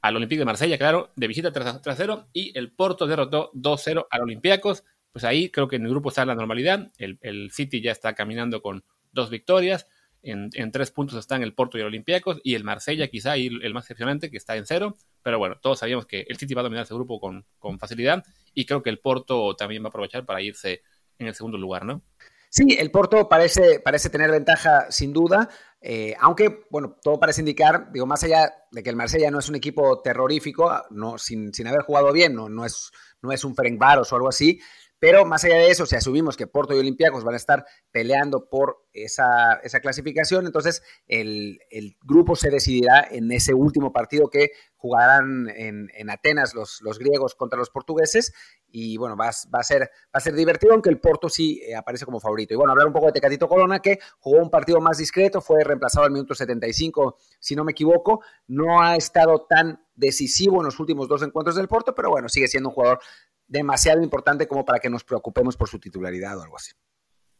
[0.00, 4.84] Al Olympique de Marsella, claro, de visita 3-0, y el Porto derrotó 2-0 al Olympiacos.
[5.12, 6.92] Pues ahí creo que en el grupo está la normalidad.
[6.96, 9.88] El, City ya está caminando con dos victorias.
[10.22, 13.84] En, tres puntos están el Porto y el Olympiacos, y el Marsella, quizá el más
[13.84, 14.96] excepcionante, que está en cero.
[15.22, 18.24] Pero bueno, todos sabíamos que el City va a dominar ese grupo con, con facilidad,
[18.54, 20.82] y creo que el Porto también va a aprovechar para irse
[21.18, 22.02] en el segundo lugar, ¿no?
[22.50, 25.48] Sí, el Porto parece, parece tener ventaja sin duda,
[25.80, 29.48] eh, aunque, bueno, todo parece indicar, digo, más allá de que el Marsella no es
[29.48, 32.90] un equipo terrorífico, no, sin, sin haber jugado bien, no, no, es,
[33.22, 34.60] no es un Ferencváros o algo así,
[34.98, 38.48] pero más allá de eso, si asumimos que Porto y Olympiacos van a estar peleando
[38.48, 41.60] por esa, esa clasificación, entonces el,
[42.02, 47.58] grupo se decidirá en ese último partido que jugarán en, Atenas los, los, griegos contra
[47.58, 48.32] los portugueses.
[48.70, 51.74] Y bueno, va, va, a ser, va a ser divertido, aunque el Porto sí eh,
[51.74, 52.54] aparece como favorito.
[52.54, 55.64] Y bueno, hablar un poco de Tecatito Corona, que jugó un partido más discreto, fue
[55.64, 58.22] reemplazado al minuto 75, si no me equivoco.
[58.46, 62.48] No ha estado tan decisivo en los últimos dos encuentros del Porto, pero bueno, sigue
[62.48, 63.00] siendo un jugador
[63.48, 66.72] demasiado importante como para que nos preocupemos por su titularidad o algo así.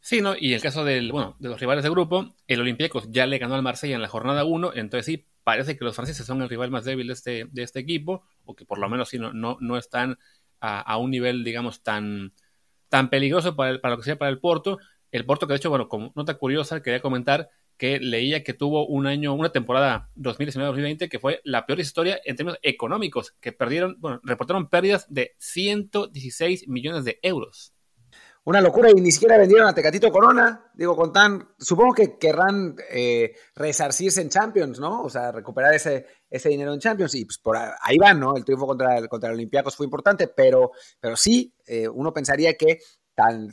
[0.00, 0.34] Sí, ¿no?
[0.38, 3.54] Y el caso del, bueno, de los rivales de grupo, el Olympiacos ya le ganó
[3.54, 6.70] al Marsella en la jornada 1, entonces sí, parece que los franceses son el rival
[6.70, 9.58] más débil de este, de este equipo, o que por lo menos sí no, no,
[9.60, 10.18] no están
[10.60, 12.32] a, un nivel, digamos, tan,
[12.88, 14.78] tan peligroso para, para lo que sea para el Porto.
[15.12, 18.86] El Porto, que de hecho, bueno, como nota curiosa, quería comentar que leía que tuvo
[18.86, 23.96] un año, una temporada 2019-2020 que fue la peor historia en términos económicos, que perdieron,
[24.00, 27.72] bueno, reportaron pérdidas de 116 millones de euros.
[28.48, 32.76] Una locura y ni siquiera vendieron a Tecatito Corona, digo, con tan, supongo que querrán
[32.90, 35.02] eh, resarcirse en Champions, ¿no?
[35.02, 38.34] O sea, recuperar ese, ese dinero en Champions y pues por ahí van, ¿no?
[38.36, 42.54] El triunfo contra el, contra el Olympiacos fue importante, pero, pero sí, eh, uno pensaría
[42.54, 42.78] que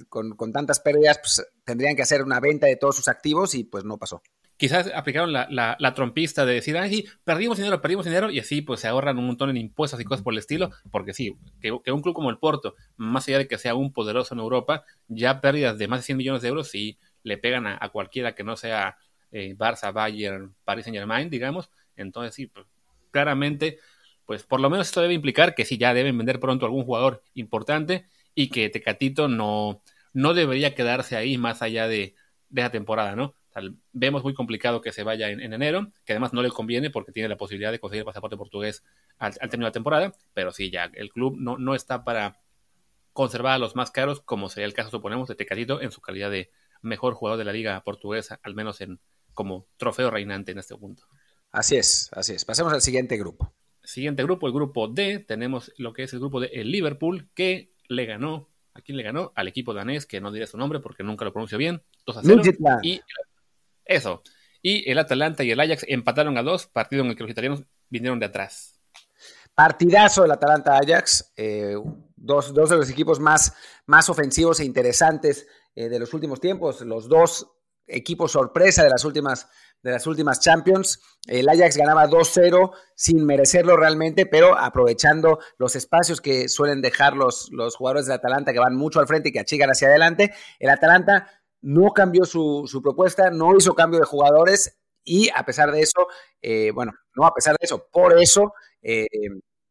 [0.10, 3.84] con, tantas pérdidas, pues tendrían que hacer una venta de todos sus activos y pues
[3.84, 4.22] no pasó.
[4.58, 8.62] quizás aplicaron la, la, trompista de decir, ay, sí, perdimos dinero, perdimos dinero, y así
[8.62, 11.72] pues se ahorran un montón en impuestos y cosas por el estilo, porque sí, que,
[11.72, 15.42] un club como el Porto, más allá de que sea un poderoso en Europa, ya
[15.42, 18.56] pérdidas de más de 100 millones de euros sí le pegan a, cualquiera que no
[18.56, 18.98] sea
[19.32, 22.68] eh, Barça, Bayern, Paris Saint Germain, digamos, entonces sí, pues,
[23.10, 23.80] claramente,
[24.28, 27.24] pues por lo menos esto debe implicar que sí, ya deben vender pronto algún jugador
[27.34, 29.82] importante y que Tecatito no,
[30.14, 32.16] no debería quedarse ahí más allá de,
[32.50, 33.34] de la temporada, ¿no?
[33.94, 37.30] vemos muy complicado que se vaya en, enero, que además no le conviene porque tiene
[37.30, 38.84] la posibilidad de conseguir el pasaporte portugués
[39.18, 42.42] al, término de la temporada, pero sí, ya el club no, no está para
[43.14, 46.30] conservar a los más caros, como sería el caso, suponemos, de Tecatito en su calidad
[46.32, 49.00] de mejor jugador de la liga portuguesa, al menos en
[49.34, 51.04] como trofeo reinante en este punto.
[51.52, 52.44] Así es, así es.
[52.44, 53.54] Pasemos al siguiente grupo.
[53.84, 57.72] Siguiente grupo, el grupo D, tenemos lo que es el grupo de el Liverpool, que
[57.88, 59.32] le ganó, ¿a quién le ganó?
[59.36, 62.22] Al equipo danés, que no diré su nombre porque nunca lo pronuncio bien, 2 a
[62.24, 62.42] 0.
[62.84, 63.02] Y
[63.86, 64.22] eso.
[64.62, 67.64] Y el Atalanta y el Ajax empataron a dos, partido en el que los italianos
[67.90, 68.80] vinieron de atrás.
[69.54, 71.76] Partidazo del Atalanta-Ajax, eh,
[72.16, 73.54] dos, de los equipos más,
[73.86, 77.55] más ofensivos e interesantes eh, de los últimos tiempos, los dos
[77.88, 79.48] equipos sorpresa de las últimas,
[79.82, 81.02] de las últimas Champions.
[81.28, 87.50] El Ajax ganaba 2-0 sin merecerlo realmente, pero aprovechando los espacios que suelen dejar los,
[87.52, 90.34] los jugadores del Atalanta, que van mucho al frente y que achican hacia adelante.
[90.60, 91.30] El Atalanta
[91.62, 96.08] no cambió su, propuesta, no hizo cambio de jugadores y a pesar de eso,
[96.42, 99.08] eh, bueno, no a pesar de eso, por eso eh,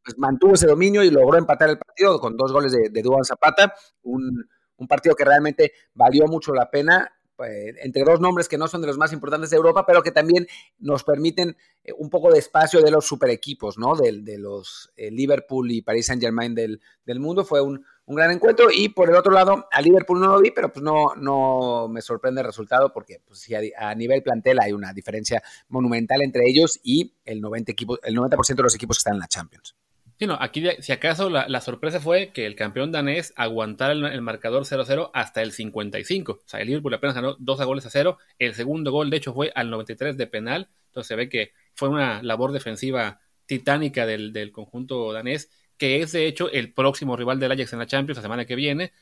[0.05, 3.75] pues mantuvo ese dominio y logró empatar el partido con dos goles de, de Zapata,
[4.03, 4.45] un,
[4.77, 8.87] un partido que realmente valió mucho la pena entre dos nombres que no son de
[8.87, 10.47] los más importantes de Europa, pero que también
[10.79, 13.97] nos permiten eh, un poco de espacio de los super equipos, ¿no?
[13.97, 17.45] De, de los eh, Liverpool y Paris Saint Germain del, del mundo.
[17.45, 18.69] Fue un, un, gran encuentro.
[18.73, 22.03] Y por el otro lado, a Liverpool no lo vi, pero pues no, no me
[22.03, 26.79] sorprende el resultado porque pues, si a, nivel plantel hay una diferencia monumental entre ellos
[26.83, 29.75] y el 90%, equipo, el 90 de los equipos que están en la Champions.
[30.17, 34.63] Sí, no, aquí si acaso la, sorpresa fue que el campeón danés aguantara el, marcador
[34.65, 36.33] 0-0 hasta el 55.
[36.33, 38.19] O sea, el Liverpool apenas ganó 2 goles a 0.
[38.39, 40.69] El segundo gol, de hecho, fue al 93 de penal.
[40.87, 46.27] Entonces se ve que fue una labor defensiva titánica del, conjunto danés, que es de
[46.27, 48.93] hecho el próximo rival del Ajax en la Champions la semana que viene.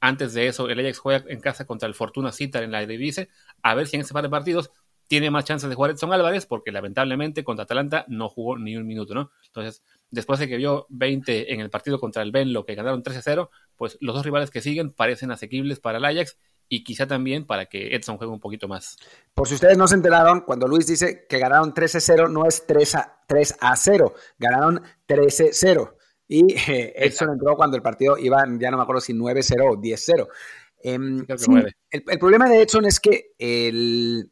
[0.00, 3.28] Antes de eso, el Ajax juega en casa contra el Fortuna Citar en la Eredivisie.
[3.62, 4.70] A ver si en ese par de partidos
[5.08, 8.86] tiene más chances de jugar Edson Álvarez, porque lamentablemente contra Atalanta no jugó ni un
[8.86, 9.32] minuto, ¿no?
[9.46, 13.48] Entonces, después de que vio 20 en el partido contra el Benlo, que ganaron 13-0,
[13.76, 16.36] pues los dos rivales que siguen parecen asequibles para el Ajax
[16.68, 18.96] y quizá también para que Edson juegue un poquito más.
[19.34, 22.94] Por si ustedes no se enteraron, cuando Luis dice que ganaron 13-0, no es 3
[22.94, 25.94] a, 3 a 0, ganaron 13-0.
[26.28, 29.76] Y eh, Edson entró cuando el partido iba, ya no me acuerdo si 9-0 o
[29.76, 30.28] 10-0.
[30.82, 34.30] Em, el, el, problema de Edson es que el,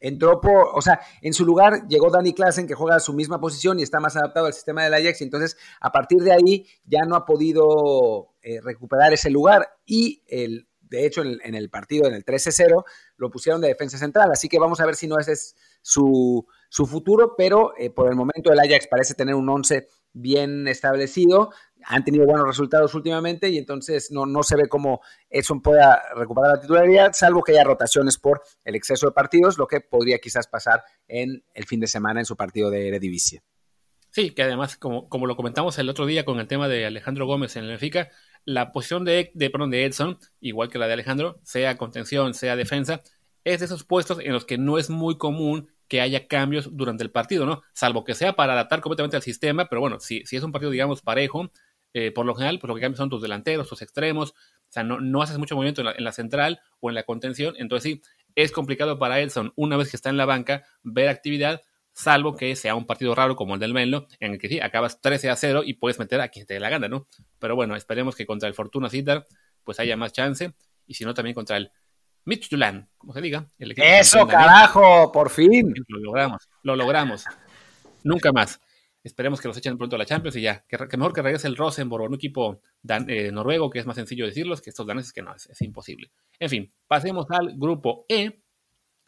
[0.00, 0.40] entró
[0.74, 3.82] o sea, en su lugar llegó Danny Klassen, que juega a su misma posición y
[3.82, 7.24] está más adaptado al sistema del Ajax, entonces a partir de ahí ya no ha
[7.24, 12.84] podido eh, recuperar ese lugar y el, de hecho en, el partido, en el 13-0,
[13.16, 16.46] lo pusieron de defensa central, así que vamos a ver si no ese es su,
[16.68, 21.50] su futuro, pero eh, por el momento el Ajax parece tener un 11 bien establecido,
[21.84, 26.54] han tenido buenos resultados últimamente y entonces no, no se ve cómo Edson pueda recuperar
[26.54, 30.46] la titularidad, salvo que haya rotaciones por el exceso de partidos, lo que podría quizás
[30.46, 33.42] pasar en el fin de semana en su partido de Eredivisie.
[34.10, 37.26] Sí, que además, como, como lo comentamos el otro día con el tema de Alejandro
[37.26, 38.08] Gómez en el Benfica,
[38.46, 43.02] la posición de, de, de Edson, igual que la de Alejandro, sea contención, sea defensa,
[43.44, 47.02] es de esos puestos en los que no es muy común que haya cambios durante
[47.02, 47.62] el partido, ¿no?
[47.72, 50.70] Salvo que sea para adaptar completamente al sistema, pero bueno, si, si es un partido,
[50.70, 51.50] digamos, parejo,
[51.92, 54.34] eh, por lo general, pues lo que cambian son tus delanteros, tus extremos, o
[54.68, 58.02] sea, no, no haces mucho movimiento en la, central o en la contención, entonces sí,
[58.34, 62.54] es complicado para Edson, una vez que está en la banca, ver actividad, salvo que
[62.56, 65.36] sea un partido raro como el del Menlo, en el que sí, acabas 13 a
[65.36, 67.08] 0 y puedes meter a quien te dé la gana, ¿no?
[67.38, 69.26] Pero bueno, esperemos que contra el Fortuna Citar,
[69.64, 70.52] pues haya más chance,
[70.86, 71.70] y si no, también contra el
[72.26, 73.48] Midtjylland, como se diga.
[73.58, 75.72] Eso, carajo, por fin.
[75.88, 77.24] Lo logramos, lo logramos.
[78.04, 78.60] Nunca más.
[79.06, 81.56] Esperemos que los echen pronto a la Champions y ya, que, mejor que regrese el
[81.56, 82.60] Rosenborg, un equipo
[83.06, 86.10] eh, noruego, que es más sencillo decirlos, que estos daneses que no, es, imposible.
[86.40, 88.42] En fin, pasemos al grupo E,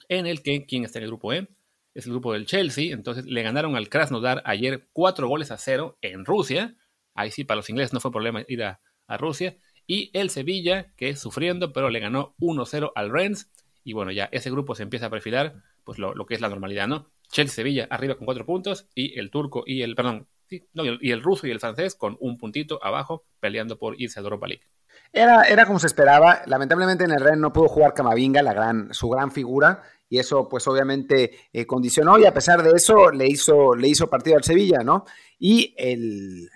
[0.08, 1.48] en el que, ¿quién está en el grupo E?
[1.94, 5.98] Es el grupo del Chelsea, entonces le ganaron al Krasnodar ayer cuatro goles a cero
[6.00, 6.76] en Rusia.
[7.14, 8.80] Ahí sí, para los ingleses no fue problema ir a,
[9.18, 9.56] Rusia.
[9.88, 13.50] Y el Sevilla, que es sufriendo, pero le ganó 1-0 al Rennes.
[13.82, 16.50] Y bueno, ya ese grupo se empieza a perfilar, pues lo, lo que es la
[16.50, 17.10] normalidad, ¿no?
[17.30, 21.50] Chelsea-Sevilla arriba con cuatro puntos y el turco y el, perdón, y el ruso y
[21.50, 24.62] el francés con un puntito abajo peleando por irse a Europa League.
[25.10, 26.42] Era, era como se esperaba.
[26.46, 30.48] Lamentablemente en el Ren no pudo jugar Camavinga, la gran, su gran figura, y eso
[30.48, 34.44] pues obviamente eh, condicionó y a pesar de eso le hizo, le hizo partido al
[34.44, 35.04] Sevilla, ¿no?
[35.38, 36.50] Y el,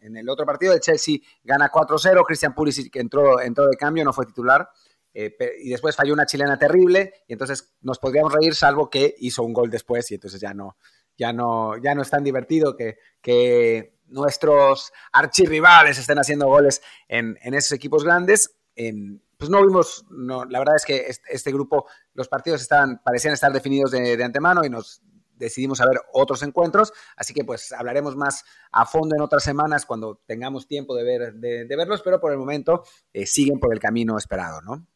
[0.00, 4.04] en el otro partido el Chelsea gana 4-0, Christian Pulisic que entró, entró de cambio,
[4.04, 4.68] no fue titular,
[5.12, 9.42] eh, y después falló una chilena terrible y entonces nos podríamos reír salvo que hizo
[9.42, 10.76] un gol después y entonces ya no,
[11.16, 17.38] ya no, ya no es tan divertido que, que nuestros archirrivales estén haciendo goles en,
[17.42, 18.56] en esos equipos grandes.
[18.76, 23.32] En, pues no vimos, no, la verdad es que este, grupo, los partidos estaban, parecían
[23.32, 25.00] estar definidos de, antemano y nos
[25.40, 29.86] decidimos a ver otros encuentros, así que pues hablaremos más a fondo en otras semanas
[29.86, 33.80] cuando tengamos tiempo de, ver, de, verlos, pero por el momento eh, siguen por el
[33.80, 34.86] camino esperado, ¿no?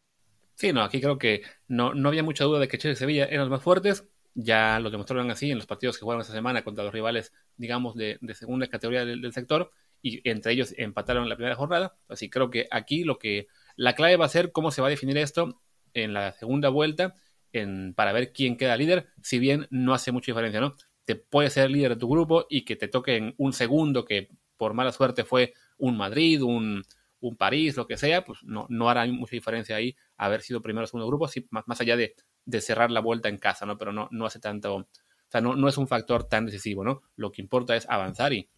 [0.54, 3.24] Sí, no, aquí creo que no, no había mucha duda de que Chelsea y Sevilla
[3.24, 4.04] eran los más fuertes,
[4.34, 7.94] ya lo demostraron así en los partidos que jugaron esta semana contra los rivales, digamos,
[7.94, 9.70] de, segunda categoría del, sector,
[10.02, 11.96] y entre ellos empataron la primera jornada.
[12.08, 14.90] Así creo que aquí lo que la clave va a ser cómo se va a
[14.90, 15.60] definir esto
[15.94, 17.14] en la segunda vuelta
[17.60, 20.74] en, para ver quién queda líder, si bien no hace mucha diferencia, ¿no?
[21.04, 24.30] Te puede ser líder de tu grupo y que te toque en un segundo que
[24.56, 26.82] por mala suerte fue un Madrid, un,
[27.20, 30.84] un París, lo que sea, pues no, no hará mucha diferencia ahí haber sido primero
[30.84, 32.14] o segundo grupo, más, más allá de,
[32.44, 33.78] de, cerrar la vuelta en casa, ¿no?
[33.78, 34.86] Pero no, no hace tanto, o
[35.28, 37.02] sea, no, no es un factor tan decisivo, ¿no?
[37.16, 38.48] Lo que importa es avanzar y,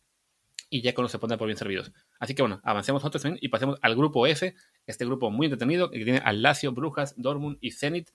[0.68, 1.92] y ya cuando se pone por bien servidos.
[2.18, 4.54] Así que bueno, avancemos nosotros también y pasemos al grupo F,
[4.86, 8.10] este grupo muy entretenido que tiene al Lazio, Brujas, Dortmund y Zenit,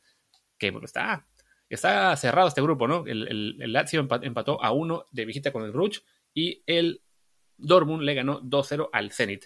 [0.70, 1.26] que está,
[1.70, 3.06] está cerrado este grupo, ¿no?
[3.08, 7.02] El, el, Lazio empató a uno de visita con el Bruch y el
[7.58, 9.46] Dortmund le ganó 2-0 al Zenit.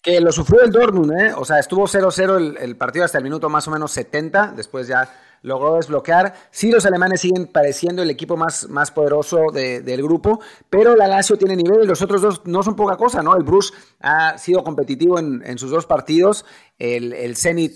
[0.00, 1.32] Que lo sufrió el Dortmund, ¿eh?
[1.34, 5.12] O sea, estuvo 0-0 el, partido hasta el minuto más o menos 70, después ya
[5.42, 6.34] logró desbloquear.
[6.50, 11.36] Sí, los alemanes siguen pareciendo el equipo más, más poderoso del grupo, pero la Lazio
[11.36, 13.36] tiene nivel y los otros dos no son poca cosa, ¿no?
[13.36, 16.44] El Bruce ha sido competitivo en, sus dos partidos,
[16.78, 17.72] el, el Zenit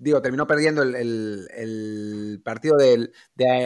[0.00, 3.12] digo, terminó perdiendo el, partido de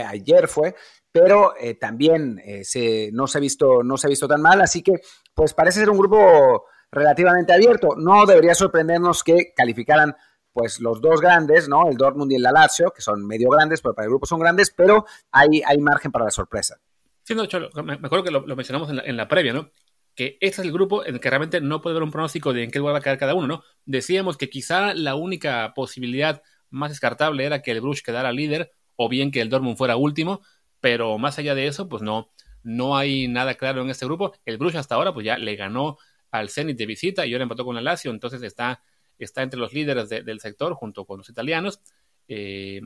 [0.03, 0.75] ayer fue,
[1.15, 4.61] pero eh, también eh, se, no, se ha visto, no se ha visto tan mal,
[4.61, 4.95] así que
[5.33, 7.95] pues parece ser un grupo relativamente abierto.
[7.97, 10.17] No debería sorprendernos que calificaran
[10.53, 11.89] pues los dos grandes, ¿no?
[11.89, 14.73] El Dortmund y el Lazio, que son medio grandes, pero para el grupo son grandes,
[14.77, 16.81] pero hay, hay margen para la sorpresa.
[17.23, 19.71] Sí, no, Cholo, me acuerdo que lo, mencionamos en la, en la, previa, ¿no?
[20.15, 22.65] Que este es el grupo en el que realmente no puede haber un pronóstico de
[22.65, 23.65] en qué lugar va a quedar cada uno, ¿no?
[23.85, 29.09] Decíamos que quizá la única posibilidad más descartable era que el Bruges quedara líder o
[29.09, 30.43] bien que el Dortmund fuera último,
[30.81, 32.31] pero más allá de eso, pues no,
[32.63, 34.33] no hay nada claro en este grupo.
[34.45, 35.99] El Bruges hasta ahora, pues ya le ganó
[36.31, 38.83] al Zenit de visita y ahora empató con el Lazio, entonces está,
[39.19, 41.81] está entre los líderes del sector junto con los italianos.
[42.27, 42.81] Eh,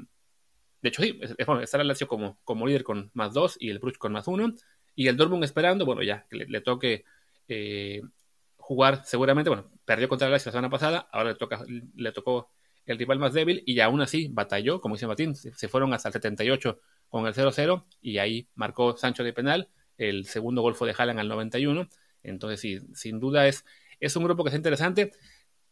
[0.83, 1.19] de hecho, sí,
[1.61, 4.53] está el Lazio como, como líder con más dos y el Bruges con más uno.
[4.95, 7.05] Y el Dortmund esperando, bueno, ya que le, toque
[7.49, 8.03] eh,
[8.57, 12.51] jugar seguramente, bueno, perdió contra Lazio la semana pasada, ahora le, toca, le tocó
[12.87, 16.15] el rival más débil y aún así batalló, como dice Martín, se fueron hasta el
[16.15, 20.95] 78 con el 0-0 y ahí marcó Sancho de penal, el segundo gol fue de
[20.97, 21.89] Haaland al 91
[22.23, 23.65] entonces, sí, sin duda es,
[24.01, 25.13] es un grupo que es interesante.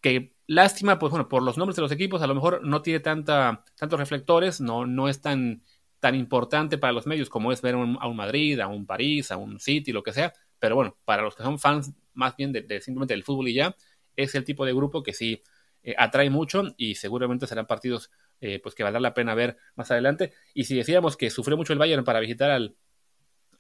[0.01, 3.01] Que lástima, pues bueno, por los nombres de los equipos, a lo mejor no tiene
[3.01, 5.63] tanta, tantos reflectores, no, no es tan,
[6.01, 9.37] tan importante para los medios como es ver a un Madrid, a un París, a
[9.37, 10.33] un City, lo que sea.
[10.59, 13.77] Pero bueno, para los que son fans más bien de, simplemente del fútbol y ya,
[14.17, 15.43] es el tipo de grupo que sí
[15.83, 19.91] eh, atrae mucho y seguramente serán partidos eh, pues que valdrá la pena ver más
[19.91, 20.33] adelante.
[20.55, 22.77] Y si decíamos que sufrió mucho el Bayern para visitar al,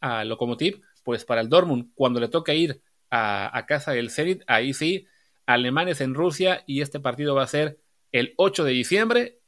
[0.01, 4.75] al Lokomotiv, pues para el Dortmund, cuando le toca ir a, casa del Zenit, ahí
[4.75, 5.07] sí,
[5.47, 7.79] alemanes en Rusia y este partido va a ser
[8.13, 9.41] el 8 de diciembre.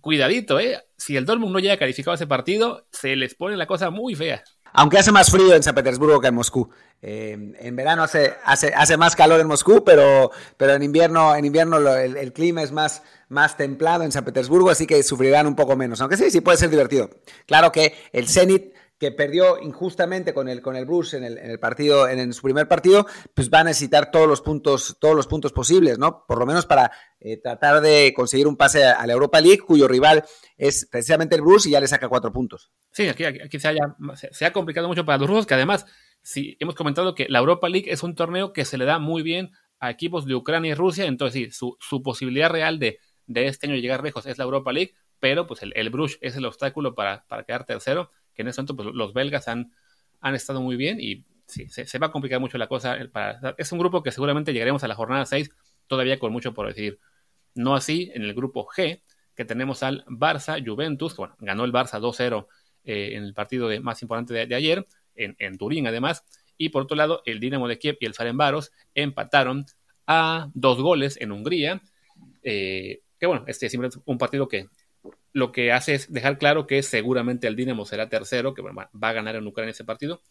[0.00, 0.82] Cuidadito, ¿eh?
[0.96, 4.14] Si el Dortmund no llega calificado a ese partido, se les pone la cosa muy
[4.14, 4.42] fea.
[4.78, 6.68] Aunque hace más frío en San Petersburgo que en Moscú.
[7.00, 11.46] Eh, en verano hace, hace, hace, más calor en Moscú, pero, pero en invierno, en
[11.46, 15.76] invierno el, clima es más, más templado en San Petersburgo, así que sufrirán un poco
[15.76, 16.02] menos.
[16.02, 17.08] Aunque sí, sí puede ser divertido.
[17.46, 21.50] Claro que el Zenit que perdió injustamente con el, con el Bruce en el, en
[21.50, 25.26] el partido, en, su primer partido, pues va a necesitar todos los puntos, todos los
[25.26, 26.24] puntos posibles, ¿no?
[26.26, 26.90] Por lo menos para
[27.20, 30.24] eh, tratar de conseguir un pase a, la Europa League, cuyo rival
[30.56, 32.72] es precisamente el Bruce y ya le saca cuatro puntos.
[32.90, 35.84] Sí, aquí, aquí se, haya, se, ha complicado mucho para los rusos, que además,
[36.22, 39.22] sí, hemos comentado que la Europa League es un torneo que se le da muy
[39.22, 43.46] bien a equipos de Ucrania y Rusia, entonces sí, su, su posibilidad real de, de
[43.46, 46.46] este año llegar lejos es la Europa League, pero pues el, el Bruce es el
[46.46, 49.72] obstáculo para, para quedar tercero que en ese momento pues, los belgas han,
[50.20, 52.96] han estado muy bien y sí, se, va a complicar mucho la cosa.
[53.56, 55.50] Es un grupo que seguramente llegaremos a la jornada 6
[55.86, 56.98] todavía con mucho por decir.
[57.54, 59.02] No así en el grupo G,
[59.34, 62.46] que tenemos al Barça Juventus, bueno, ganó el Barça 2-0
[62.84, 66.24] eh, en el partido de, más importante de, ayer, en, Turín además,
[66.58, 69.64] y por otro lado el Dinamo de Kiev y el Ferencváros empataron
[70.06, 71.80] a dos goles en Hungría,
[72.42, 74.68] eh, que bueno, este es un partido que
[75.32, 79.12] lo que hace es dejar claro que seguramente el Dinamo será tercero, que va a
[79.12, 80.22] ganar en Ucrania ese partido.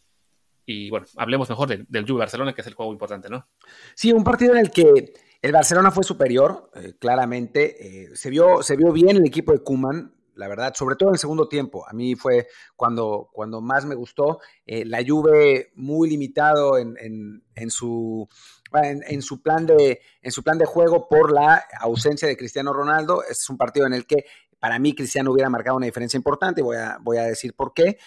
[0.65, 3.47] Y bueno, hablemos mejor del Juve Barcelona, que es el juego importante, ¿no?
[3.93, 8.05] Sí, un partido en el que el Barcelona fue superior, eh, claramente.
[8.05, 11.15] Eh, se, vio, se vio bien el equipo de Kuman, la verdad, sobre todo en
[11.15, 11.87] el segundo tiempo.
[11.87, 14.39] A mí fue cuando, cuando más me gustó.
[14.65, 18.27] Eh, la Juve muy limitado en, en, su,
[18.73, 23.21] en, su plan de, en su plan de juego por la ausencia de Cristiano Ronaldo.
[23.21, 24.25] Este es un partido en el que
[24.65, 27.99] para mí Cristiano hubiera marcado una diferencia importante, voy a, voy a decir por qué.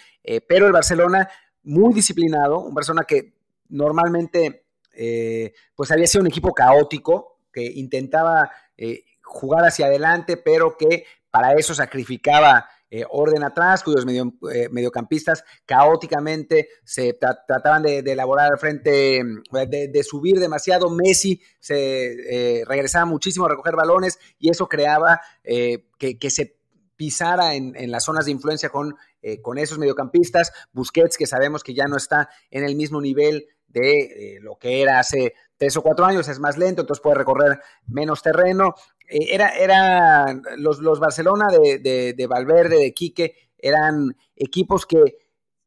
[0.45, 1.29] pero el Barcelona
[1.63, 3.31] muy disciplinado, un Barcelona que
[3.69, 10.75] normalmente eh, pues había sido un equipo caótico, que intentaba eh, jugar hacia adelante, pero
[10.75, 18.57] que para eso sacrificaba eh, orden atrás, cuyos mediocampistas caóticamente se trataban de, elaborar al
[18.57, 19.21] frente,
[19.51, 20.89] de, subir demasiado.
[20.89, 26.57] Messi se regresaba muchísimo a recoger balones y eso creaba que, se
[26.95, 28.95] pisara en, las zonas de influencia con,
[29.41, 30.51] con esos mediocampistas.
[30.73, 34.81] Busquets, que sabemos que ya no está en el mismo nivel de eh, lo que
[34.81, 38.73] era hace tres o cuatro años, es más lento, entonces puede recorrer menos terreno.
[39.09, 45.17] Eh, era, era los, los Barcelona de, de, Valverde, de Quique, eran equipos que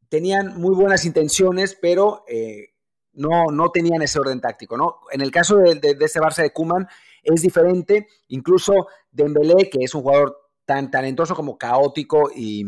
[0.08, 2.68] tenían muy buenas intenciones, pero eh,
[3.14, 5.00] no, no tenían ese orden táctico, ¿no?
[5.10, 6.86] En el caso de, de, este Barça de Kuman
[7.22, 12.64] es diferente, incluso Dembélé, que es un jugador tan talentoso como caótico y,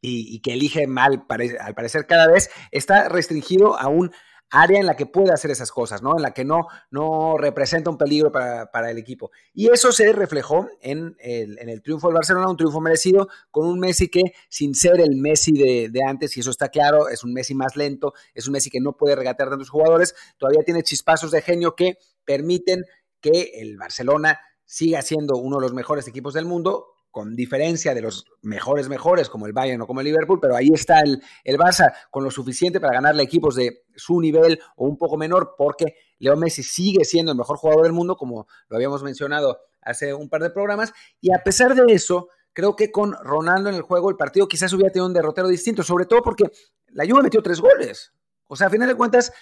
[0.00, 1.24] y, que elige mal,
[1.60, 4.12] al parecer cada vez, está restringido a un
[4.54, 6.16] área en la que puede hacer esas cosas, ¿no?
[6.16, 9.32] En la que no, no representa un peligro para, el equipo.
[9.52, 13.66] Y eso se reflejó en el, en el, triunfo del Barcelona, un triunfo merecido, con
[13.66, 17.24] un Messi que, sin ser el Messi de, de, antes, y eso está claro, es
[17.24, 20.84] un Messi más lento, es un Messi que no puede regatear tantos jugadores, todavía tiene
[20.84, 22.84] chispazos de genio que permiten
[23.20, 28.02] que el Barcelona siga siendo uno de los mejores equipos del mundo, con diferencia de
[28.02, 31.56] los mejores mejores como el Bayern o como el Liverpool, pero ahí está el, el
[31.56, 35.94] Barça con lo suficiente para ganarle equipos de su nivel o un poco menor, porque
[36.18, 40.28] Leo Messi sigue siendo el mejor jugador del mundo, como lo habíamos mencionado hace un
[40.28, 44.10] par de programas, y a pesar de eso, creo que con Ronaldo en el juego
[44.10, 46.50] el partido quizás hubiera tenido un derrotero distinto, sobre todo porque
[46.88, 48.12] la Juve metió tres goles.
[48.48, 49.32] O sea, a final de cuentas,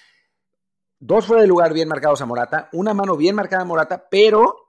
[0.98, 4.61] dos fuera de lugar bien marcados a Morata, una mano bien marcada a Morata, pero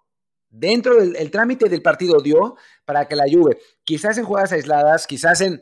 [0.54, 5.42] dentro del trámite del partido dio para que la Juve, quizás en jugadas aisladas, quizás
[5.42, 5.62] en,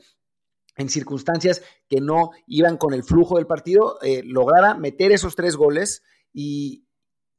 [0.75, 5.55] en circunstancias que no iban con el flujo del partido, eh, lograra meter esos tres
[5.55, 6.03] goles.
[6.33, 6.85] Y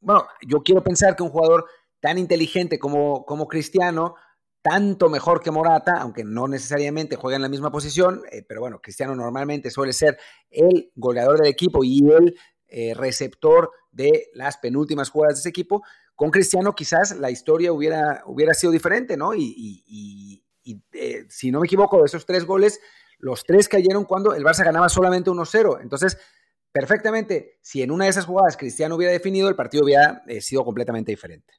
[0.00, 1.66] bueno, yo quiero pensar que un jugador
[2.00, 4.14] tan inteligente como, como Cristiano,
[4.62, 8.80] tanto mejor que Morata, aunque no necesariamente juega en la misma posición, eh, pero bueno,
[8.80, 10.18] Cristiano normalmente suele ser
[10.50, 12.34] el goleador del equipo y el
[12.68, 15.82] eh, receptor de las penúltimas jugadas de ese equipo,
[16.14, 19.34] con Cristiano quizás la historia hubiera, hubiera sido diferente, ¿no?
[19.34, 20.42] Y,
[20.92, 22.80] eh, si no me equivoco, de esos tres goles,
[23.18, 25.80] los tres cayeron cuando el Barça ganaba solamente 1-0.
[25.82, 26.18] Entonces,
[26.70, 30.64] perfectamente, si en una de esas jugadas Cristiano hubiera definido, el partido hubiera eh, sido
[30.64, 31.54] completamente diferente.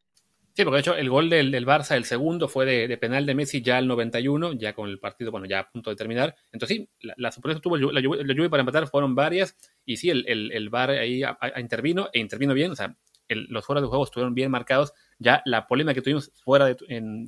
[0.55, 3.63] Sí, porque de hecho el gol del, Barça, el segundo, fue de, penal de Messi
[3.63, 6.35] ya al 91, ya con el partido, bueno, ya a punto de terminar.
[6.51, 10.23] Entonces sí, la, la sorpresa tuvo la, lluvia para empatar fueron varias, y sí, el,
[10.27, 11.23] el, el ahí
[11.57, 12.95] intervino, e intervino bien, o sea,
[13.29, 14.93] los fuera de juego estuvieron bien marcados.
[15.19, 17.25] Ya la polémica que tuvimos fuera en,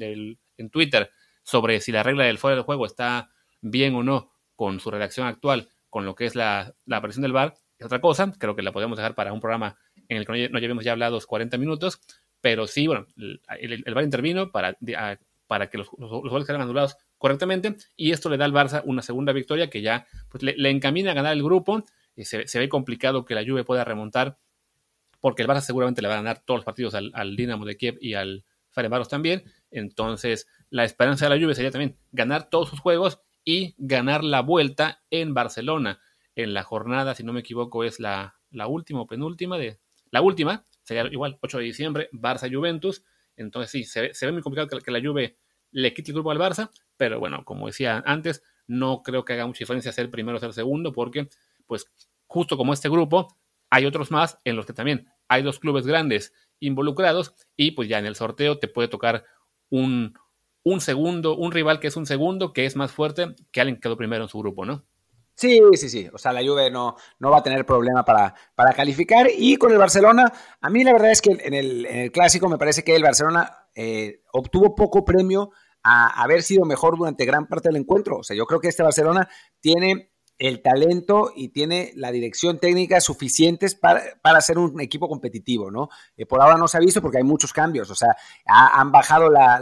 [0.72, 1.12] Twitter
[1.43, 3.30] sobre si la regla del fuera de juego está
[3.62, 7.34] bien o no con su redacción actual, con lo que es la, la aparición del
[7.34, 8.32] VAR, es otra cosa.
[8.38, 9.78] Creo que la podemos dejar para un programa
[10.08, 12.02] en el que no, llevemos ya hablado 40 minutos.
[12.41, 14.78] Pero sí, bueno, el, VAR intervino para,
[15.48, 19.02] para que los, los, goles quedaran anulados correctamente y esto le da al Barça una
[19.02, 21.84] segunda victoria que ya pues, le, encamina a ganar el grupo.
[22.16, 24.38] Y se, se, ve complicado que la Juve pueda remontar
[25.26, 27.97] porque el Barça seguramente le va a ganar todos los partidos al, Dinamo de Kiev
[27.99, 29.43] y al Ferencváros también.
[29.71, 34.41] Entonces, la esperanza de la Juve sería también ganar todos sus juegos y ganar la
[34.41, 35.99] vuelta en Barcelona.
[36.36, 38.36] En la jornada, si no me equivoco, es la,
[38.67, 39.80] última o penúltima de...
[40.11, 43.03] La última, sería igual, 8 de diciembre, Barça-Juventus.
[43.36, 45.39] Entonces sí, se, ve muy complicado que, que, la Juve
[45.71, 49.47] le quite el grupo al Barça, pero bueno, como decía antes, no creo que haga
[49.47, 51.30] mucha diferencia ser primero o ser segundo, porque
[51.65, 51.88] pues
[52.28, 53.36] justo como este grupo,
[53.70, 57.99] hay otros más en los que también hay dos clubes grandes involucrados y pues ya
[57.99, 59.26] en el sorteo te puede tocar
[59.70, 60.18] un,
[60.63, 63.82] un segundo, un rival que es un segundo, que es más fuerte que alguien que
[63.82, 64.86] quedó primero en su grupo, ¿no?
[65.36, 66.09] Sí, sí, sí.
[66.13, 69.28] O sea, la Juve no, no va a tener problema para, para calificar.
[69.38, 72.84] Y con el Barcelona, a mí la verdad es que en el, clásico me parece
[72.84, 75.51] que el Barcelona eh, obtuvo poco premio
[75.84, 78.20] a haber sido mejor durante gran parte del encuentro.
[78.20, 79.28] O sea, yo creo que este Barcelona
[79.59, 85.71] tiene el talento y tiene la dirección técnica suficientes para, para ser un equipo competitivo,
[85.71, 85.89] ¿no?
[86.17, 88.15] Eh, por ahora no se ha visto porque hay muchos cambios, o sea,
[88.45, 89.59] han bajado la,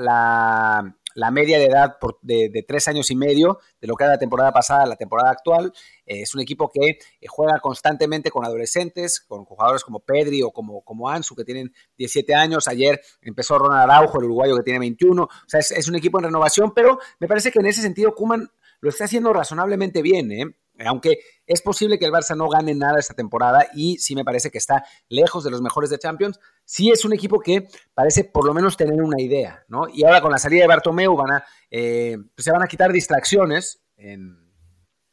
[1.16, 4.52] la media de edad de, tres años y medio de lo que era la temporada
[4.52, 5.72] pasada a la temporada actual.
[6.06, 10.52] Eh, es un equipo que eh, juega constantemente con adolescentes, con jugadores como Pedri o
[10.52, 12.68] como, como Ansu, que tienen 17 años.
[12.68, 15.24] Ayer empezó Ronald Araujo, el uruguayo, que tiene 21.
[15.24, 18.50] O sea, es, un equipo en renovación, pero me parece que en ese sentido Kuman
[18.80, 20.32] lo está haciendo razonablemente bien.
[20.32, 20.56] ¿eh?
[20.86, 24.50] Aunque es posible que el Barça no gane nada esta temporada y sí me parece
[24.50, 28.46] que está lejos de los mejores de Champions, sí es un equipo que parece por
[28.46, 29.88] lo menos tener una idea, ¿no?
[29.94, 32.92] Y ahora con la salida de Bartomeu van a, eh, pues se van a quitar
[32.92, 34.42] distracciones en,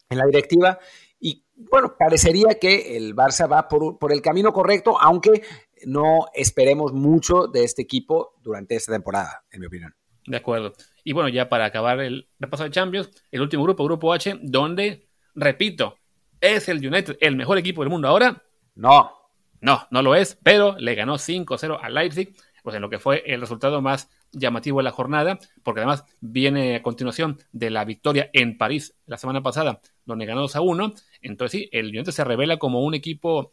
[0.09, 0.79] la directiva
[1.21, 5.43] y bueno, parecería que el Barça va por, por el camino correcto, aunque
[5.87, 9.95] no esperemos mucho de este equipo durante esta temporada, en mi opinión.
[10.27, 10.73] De acuerdo.
[11.05, 15.10] Y bueno, ya para acabar el repaso de Champions, el último grupo, Grupo H, donde
[15.35, 15.97] Repito,
[16.41, 18.43] ¿es el United el mejor equipo del mundo ahora?
[18.75, 19.13] No.
[19.61, 23.23] No, no lo es, pero le ganó 5-0 a Leipzig, pues en lo que fue
[23.27, 28.31] el resultado más llamativo de la jornada, porque además viene a continuación de la victoria
[28.33, 30.95] en París la semana pasada, donde ganó 2 a 1.
[31.23, 33.53] Entonces sí, el United se revela como un equipo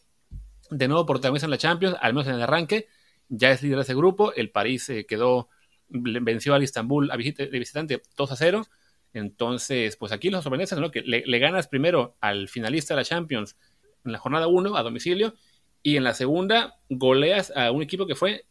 [0.69, 2.87] de nuevo protagonista en la Champions, al menos en el arranque.
[3.29, 4.33] Ya es líder de ese grupo.
[4.33, 5.49] El París eh, quedó,
[5.89, 8.65] venció al Istanbul de visitante 2 a 0.
[9.17, 10.91] Entonces, pues aquí los sorprendes, ¿no?
[10.91, 13.55] Que le, ganas primero al finalista de la Champions
[14.05, 15.33] en la jornada 1 a domicilio
[15.83, 18.45] y en la segunda goleas a un equipo que fue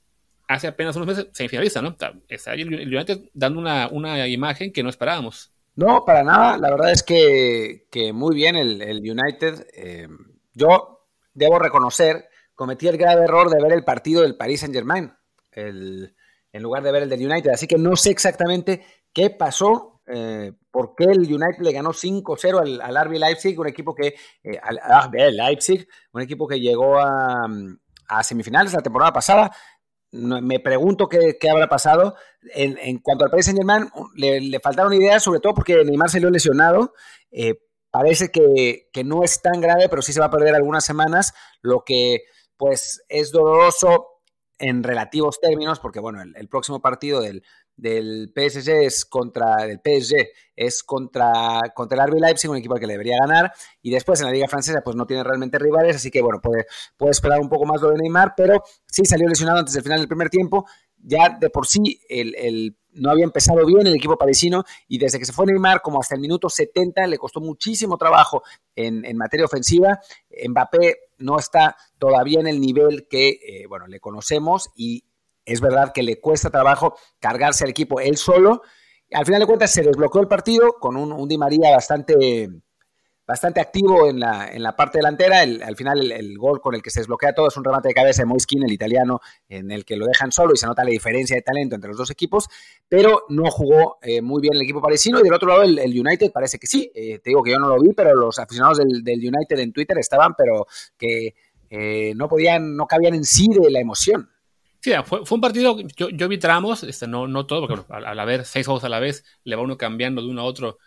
[0.49, 1.97] hace apenas unos meses semifinalista, ¿no?
[2.29, 5.53] Está ahí el United dando una, imagen que no esperábamos.
[5.75, 6.57] No, para nada.
[6.57, 9.67] La verdad es que, muy bien el, United.
[9.75, 10.09] Eh,
[10.55, 15.12] yo debo reconocer, cometí el grave error de ver el partido del Paris Saint Germain
[15.53, 17.51] en lugar de ver el del United.
[17.51, 22.61] Así que no sé exactamente qué pasó eh, por qué el United le ganó 5-0
[22.61, 27.48] al, al, RB Leipzig, un equipo que, eh, al, Leipzig, un equipo que llegó a,
[28.22, 29.50] semifinales la temporada pasada.
[30.12, 32.14] Me pregunto qué, habrá pasado.
[32.54, 36.94] En, cuanto al Paris Saint Germain, le, faltaron ideas, sobre todo porque Neymar le lesionado.
[37.30, 37.59] Eh,
[37.90, 41.82] parece que, no es tan grave, pero sí se va a perder algunas semanas, lo
[41.84, 42.24] que
[42.57, 44.22] pues es doloroso
[44.59, 47.42] en relativos términos, porque bueno, el, próximo partido del,
[47.77, 52.87] del, PSG es contra el PSG es contra, contra el RB Leipzig, un equipo que
[52.87, 53.53] le debería ganar,
[53.83, 56.66] y después en la Liga Francesa pues no tiene realmente rivales, así que bueno, puede,
[56.97, 59.99] puede esperar un poco más lo de Neymar, pero sí salió lesionado antes del final
[59.99, 60.66] del primer tiempo,
[60.99, 65.27] ya de por sí el, no había empezado bien el equipo parisino y desde que
[65.27, 68.43] se fue Neymar como hasta el minuto 70 le costó muchísimo trabajo
[68.74, 70.01] en, materia ofensiva.
[70.49, 75.05] Mbappé no está todavía en el nivel que, eh, bueno, le conocemos y
[75.47, 78.62] es verdad que le cuesta trabajo cargarse al equipo él solo.
[79.12, 82.49] Al final de cuentas se desbloqueó el partido con un, un Di María bastante
[83.26, 85.40] bastante activo en la, en la parte delantera.
[85.40, 88.22] al final, el, gol con el que se desbloquea todo es un remate de cabeza
[88.22, 91.34] de Moiskin, el italiano, en el que lo dejan solo y se nota la diferencia
[91.34, 92.49] de talento entre los dos equipos,
[92.88, 95.18] pero no jugó eh, muy bien el equipo parisino.
[95.18, 96.90] Y del otro lado, el, United parece que sí.
[96.94, 99.99] Eh, te digo que yo no lo vi, pero los aficionados del, United en Twitter
[99.99, 100.66] estaban, pero
[100.97, 101.34] que
[101.68, 104.30] eh, no podían, no cabían en sí de la emoción.
[105.05, 108.66] Fue, un partido, yo, yo vi tramos, este, no, todo, porque al, al haber seis
[108.66, 110.78] juegos a la vez, le va uno cambiando de uno a otro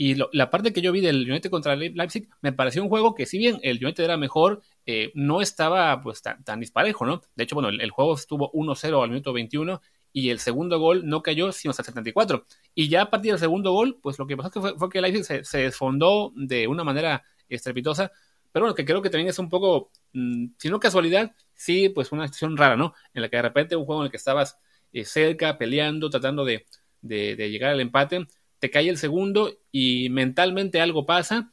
[0.00, 3.26] y la parte que yo vi del United contra Leipzig me pareció un juego que,
[3.26, 7.20] si bien el United era mejor, eh, no estaba pues tan, disparejo, ¿no?
[7.34, 9.82] De hecho, bueno, el, juego estuvo 1-0 al minuto 21
[10.12, 12.46] y el segundo gol no cayó sino hasta el 74.
[12.76, 15.58] Y ya a partir del segundo gol, pues lo que pasó fue, que Leipzig se,
[15.58, 18.12] desfondó de una manera estrepitosa.
[18.52, 22.12] Pero bueno, que creo que también es un poco, mm, si no casualidad, sí, pues
[22.12, 22.94] una situación rara, ¿no?
[23.14, 24.58] En la que de repente un juego en el que estabas
[24.92, 26.66] eh, cerca, peleando, tratando de,
[27.02, 28.26] de llegar al empate
[28.58, 31.52] te cae el segundo y mentalmente algo pasa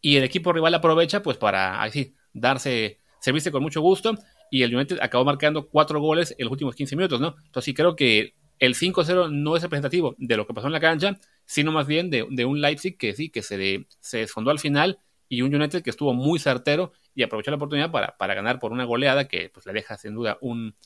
[0.00, 4.14] y el equipo rival aprovecha pues para así darse, servirse con mucho gusto
[4.50, 7.34] y el United acabó marcando cuatro goles en los últimos 15 minutos, ¿no?
[7.38, 10.80] Entonces sí creo que el 5-0 no es representativo de lo que pasó en la
[10.80, 14.98] cancha, sino más bien de, un Leipzig que sí, que se, se desfondó al final
[15.32, 18.70] y un United que estuvo muy certero y aprovechó la oportunidad para, para ganar por
[18.70, 20.76] una goleada que pues le deja sin duda un,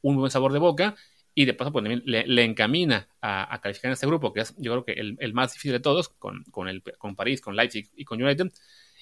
[0.00, 0.96] un buen sabor de boca
[1.34, 4.84] y de paso pues, le, encamina a, calificar en este grupo, que es yo creo
[4.86, 8.22] que el, más difícil de todos, con, con, el, con París, con Leipzig y con
[8.22, 8.50] United.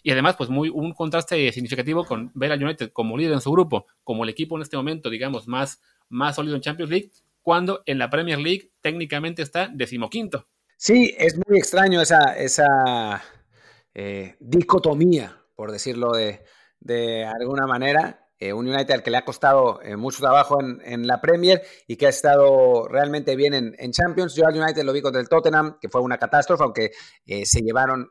[0.02, 3.52] Y además, pues muy un contraste significativo con ver a United como líder en su
[3.52, 7.10] grupo, como el equipo en este momento, digamos, más, más sólido en Champions League,
[7.42, 10.48] cuando en la Premier League técnicamente está decimoquinto.
[10.76, 13.22] Sí, es muy extraño esa, esa
[13.94, 18.24] eh, dicotomía, por decirlo de, alguna manera.
[18.40, 21.96] Eh, un United al que le ha costado eh, mucho trabajo en, la Premier y
[21.96, 24.36] que ha estado realmente bien en, Champions.
[24.36, 26.92] Yo al United lo vi contra el Tottenham, que fue una catástrofe, aunque
[27.26, 28.08] eh, se llevaron,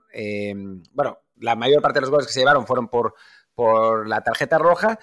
[0.92, 3.14] bueno, la mayor parte de los goles que se llevaron fueron por,
[4.06, 5.00] la tarjeta roja,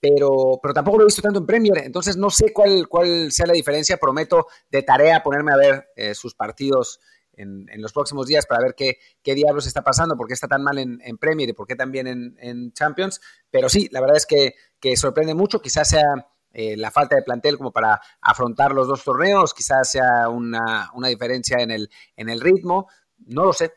[0.00, 3.46] pero, pero tampoco lo he visto tanto en Premier, entonces no sé cuál, cuál sea
[3.46, 3.98] la diferencia.
[3.98, 7.00] Prometo de tarea ponerme a ver sus partidos
[7.34, 10.62] en, los próximos días para ver qué, qué diablos está pasando, por qué está tan
[10.62, 13.20] mal en, Premier y por qué también en, en, Champions.
[13.50, 16.04] Pero sí, la verdad es que, que sorprende mucho, quizás sea
[16.52, 21.08] eh, la falta de plantel como para afrontar los dos torneos, quizás sea una, una
[21.08, 23.72] diferencia en el, en el ritmo, no lo sé.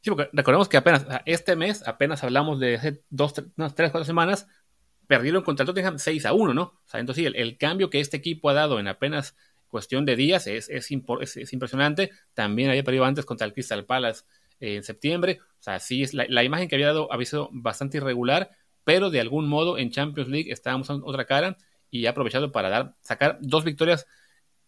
[0.00, 4.46] Sí, porque recordemos que apenas este mes, apenas hablamos de hace dos, tres, cuatro semanas,
[5.06, 6.62] perdieron contra el Tottenham 6 a 1, ¿no?
[6.62, 9.36] O sea, entonces sí, el, cambio que este equipo ha dado en apenas
[9.70, 12.10] cuestión de días es, es, es, impresionante.
[12.34, 14.24] También había perdido antes contra el Crystal Palace
[14.58, 15.40] en septiembre.
[15.42, 18.50] O sea, sí, es la, la, imagen que había dado había sido bastante irregular,
[18.84, 21.56] pero de algún modo en Champions League estábamos en otra cara
[21.90, 24.06] y ha aprovechado para dar, sacar dos victorias,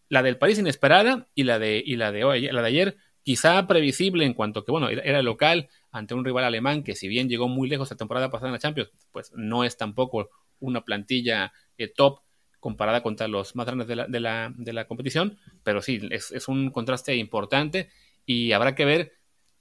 [0.08, 3.66] la del París inesperada y la de, y la de, hoy, la de ayer, quizá
[3.66, 7.48] previsible en cuanto que, bueno, era local ante un rival alemán que si bien llegó
[7.48, 11.88] muy lejos la temporada pasada en la Champions, pues no es tampoco una plantilla eh,
[11.88, 12.20] top
[12.62, 16.46] comparada contra los más grandes de la, de la, de la competición, pero sí, es,
[16.46, 17.90] un contraste importante
[18.24, 19.14] y habrá que ver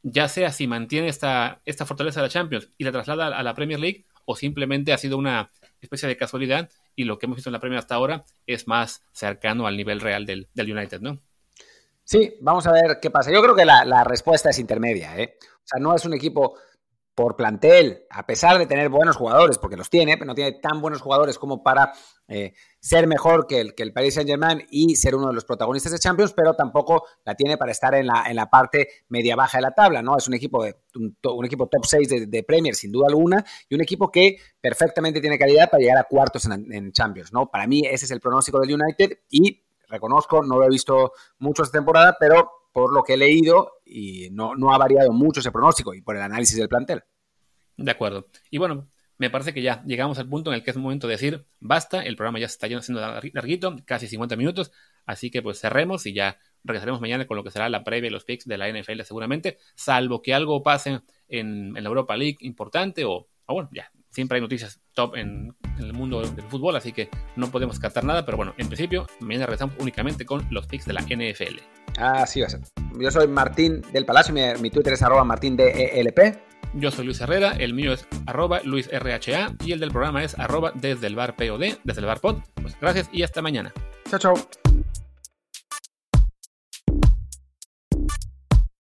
[0.03, 3.55] ya sea si mantiene esta, esta fortaleza de la Champions y la traslada a la
[3.55, 7.49] Premier League o simplemente ha sido una especie de casualidad y lo que hemos visto
[7.49, 11.19] en la Premier hasta ahora es más cercano al nivel real del, del United, ¿no?
[12.03, 13.31] Sí, vamos a ver qué pasa.
[13.31, 15.17] Yo creo que la, la respuesta es intermedia.
[15.17, 15.37] ¿eh?
[15.41, 16.55] O sea, no es un equipo
[17.13, 20.81] por plantel, a pesar de tener buenos jugadores, porque los tiene, pero no tiene tan
[20.81, 21.91] buenos jugadores como para
[22.27, 25.91] eh, ser mejor que el, que el Paris Saint-Germain y ser uno de los protagonistas
[25.91, 29.61] de Champions, pero tampoco la tiene para estar en la, en la parte media-baja de
[29.63, 30.17] la tabla, ¿no?
[30.17, 33.81] Es un equipo, de, un, equipo top 6 de, Premier, sin duda alguna, y un
[33.81, 37.51] equipo que perfectamente tiene calidad para llegar a cuartos en, en Champions, ¿no?
[37.51, 41.63] Para mí ese es el pronóstico del United y reconozco, no lo he visto mucho
[41.63, 45.51] esta temporada, pero por lo que he leído y no, no ha variado mucho ese
[45.51, 47.03] pronóstico y por el análisis del plantel.
[47.77, 48.27] De acuerdo.
[48.49, 48.87] Y bueno,
[49.21, 52.01] me parece que ya llegamos al punto en el que es momento de decir basta,
[52.01, 53.01] el programa ya se está haciendo
[53.33, 54.71] larguito, casi 50 minutos,
[55.05, 58.11] así que pues cerremos y ya regresaremos mañana con lo que será la previa y
[58.11, 63.05] los picks de la NFL seguramente, salvo que algo pase en, la Europa League importante
[63.05, 67.09] o, o bueno, ya, siempre hay noticias top en, el mundo del fútbol, así que
[67.35, 70.93] no podemos captar nada, pero bueno, en principio, mañana regresamos únicamente con los picks de
[70.93, 71.59] la NFL.
[71.97, 72.61] Así va a ser.
[72.99, 76.37] Yo soy Martín del Palacio, mi, Twitter es arroba martindelp.
[76.73, 80.71] Yo soy Luis Herrera, el mío es arroba luisrha y el del programa es arroba
[80.73, 82.37] desde el bar POD, desde el bar pod.
[82.61, 83.73] Pues gracias y hasta mañana.
[84.09, 84.70] Chao, chao.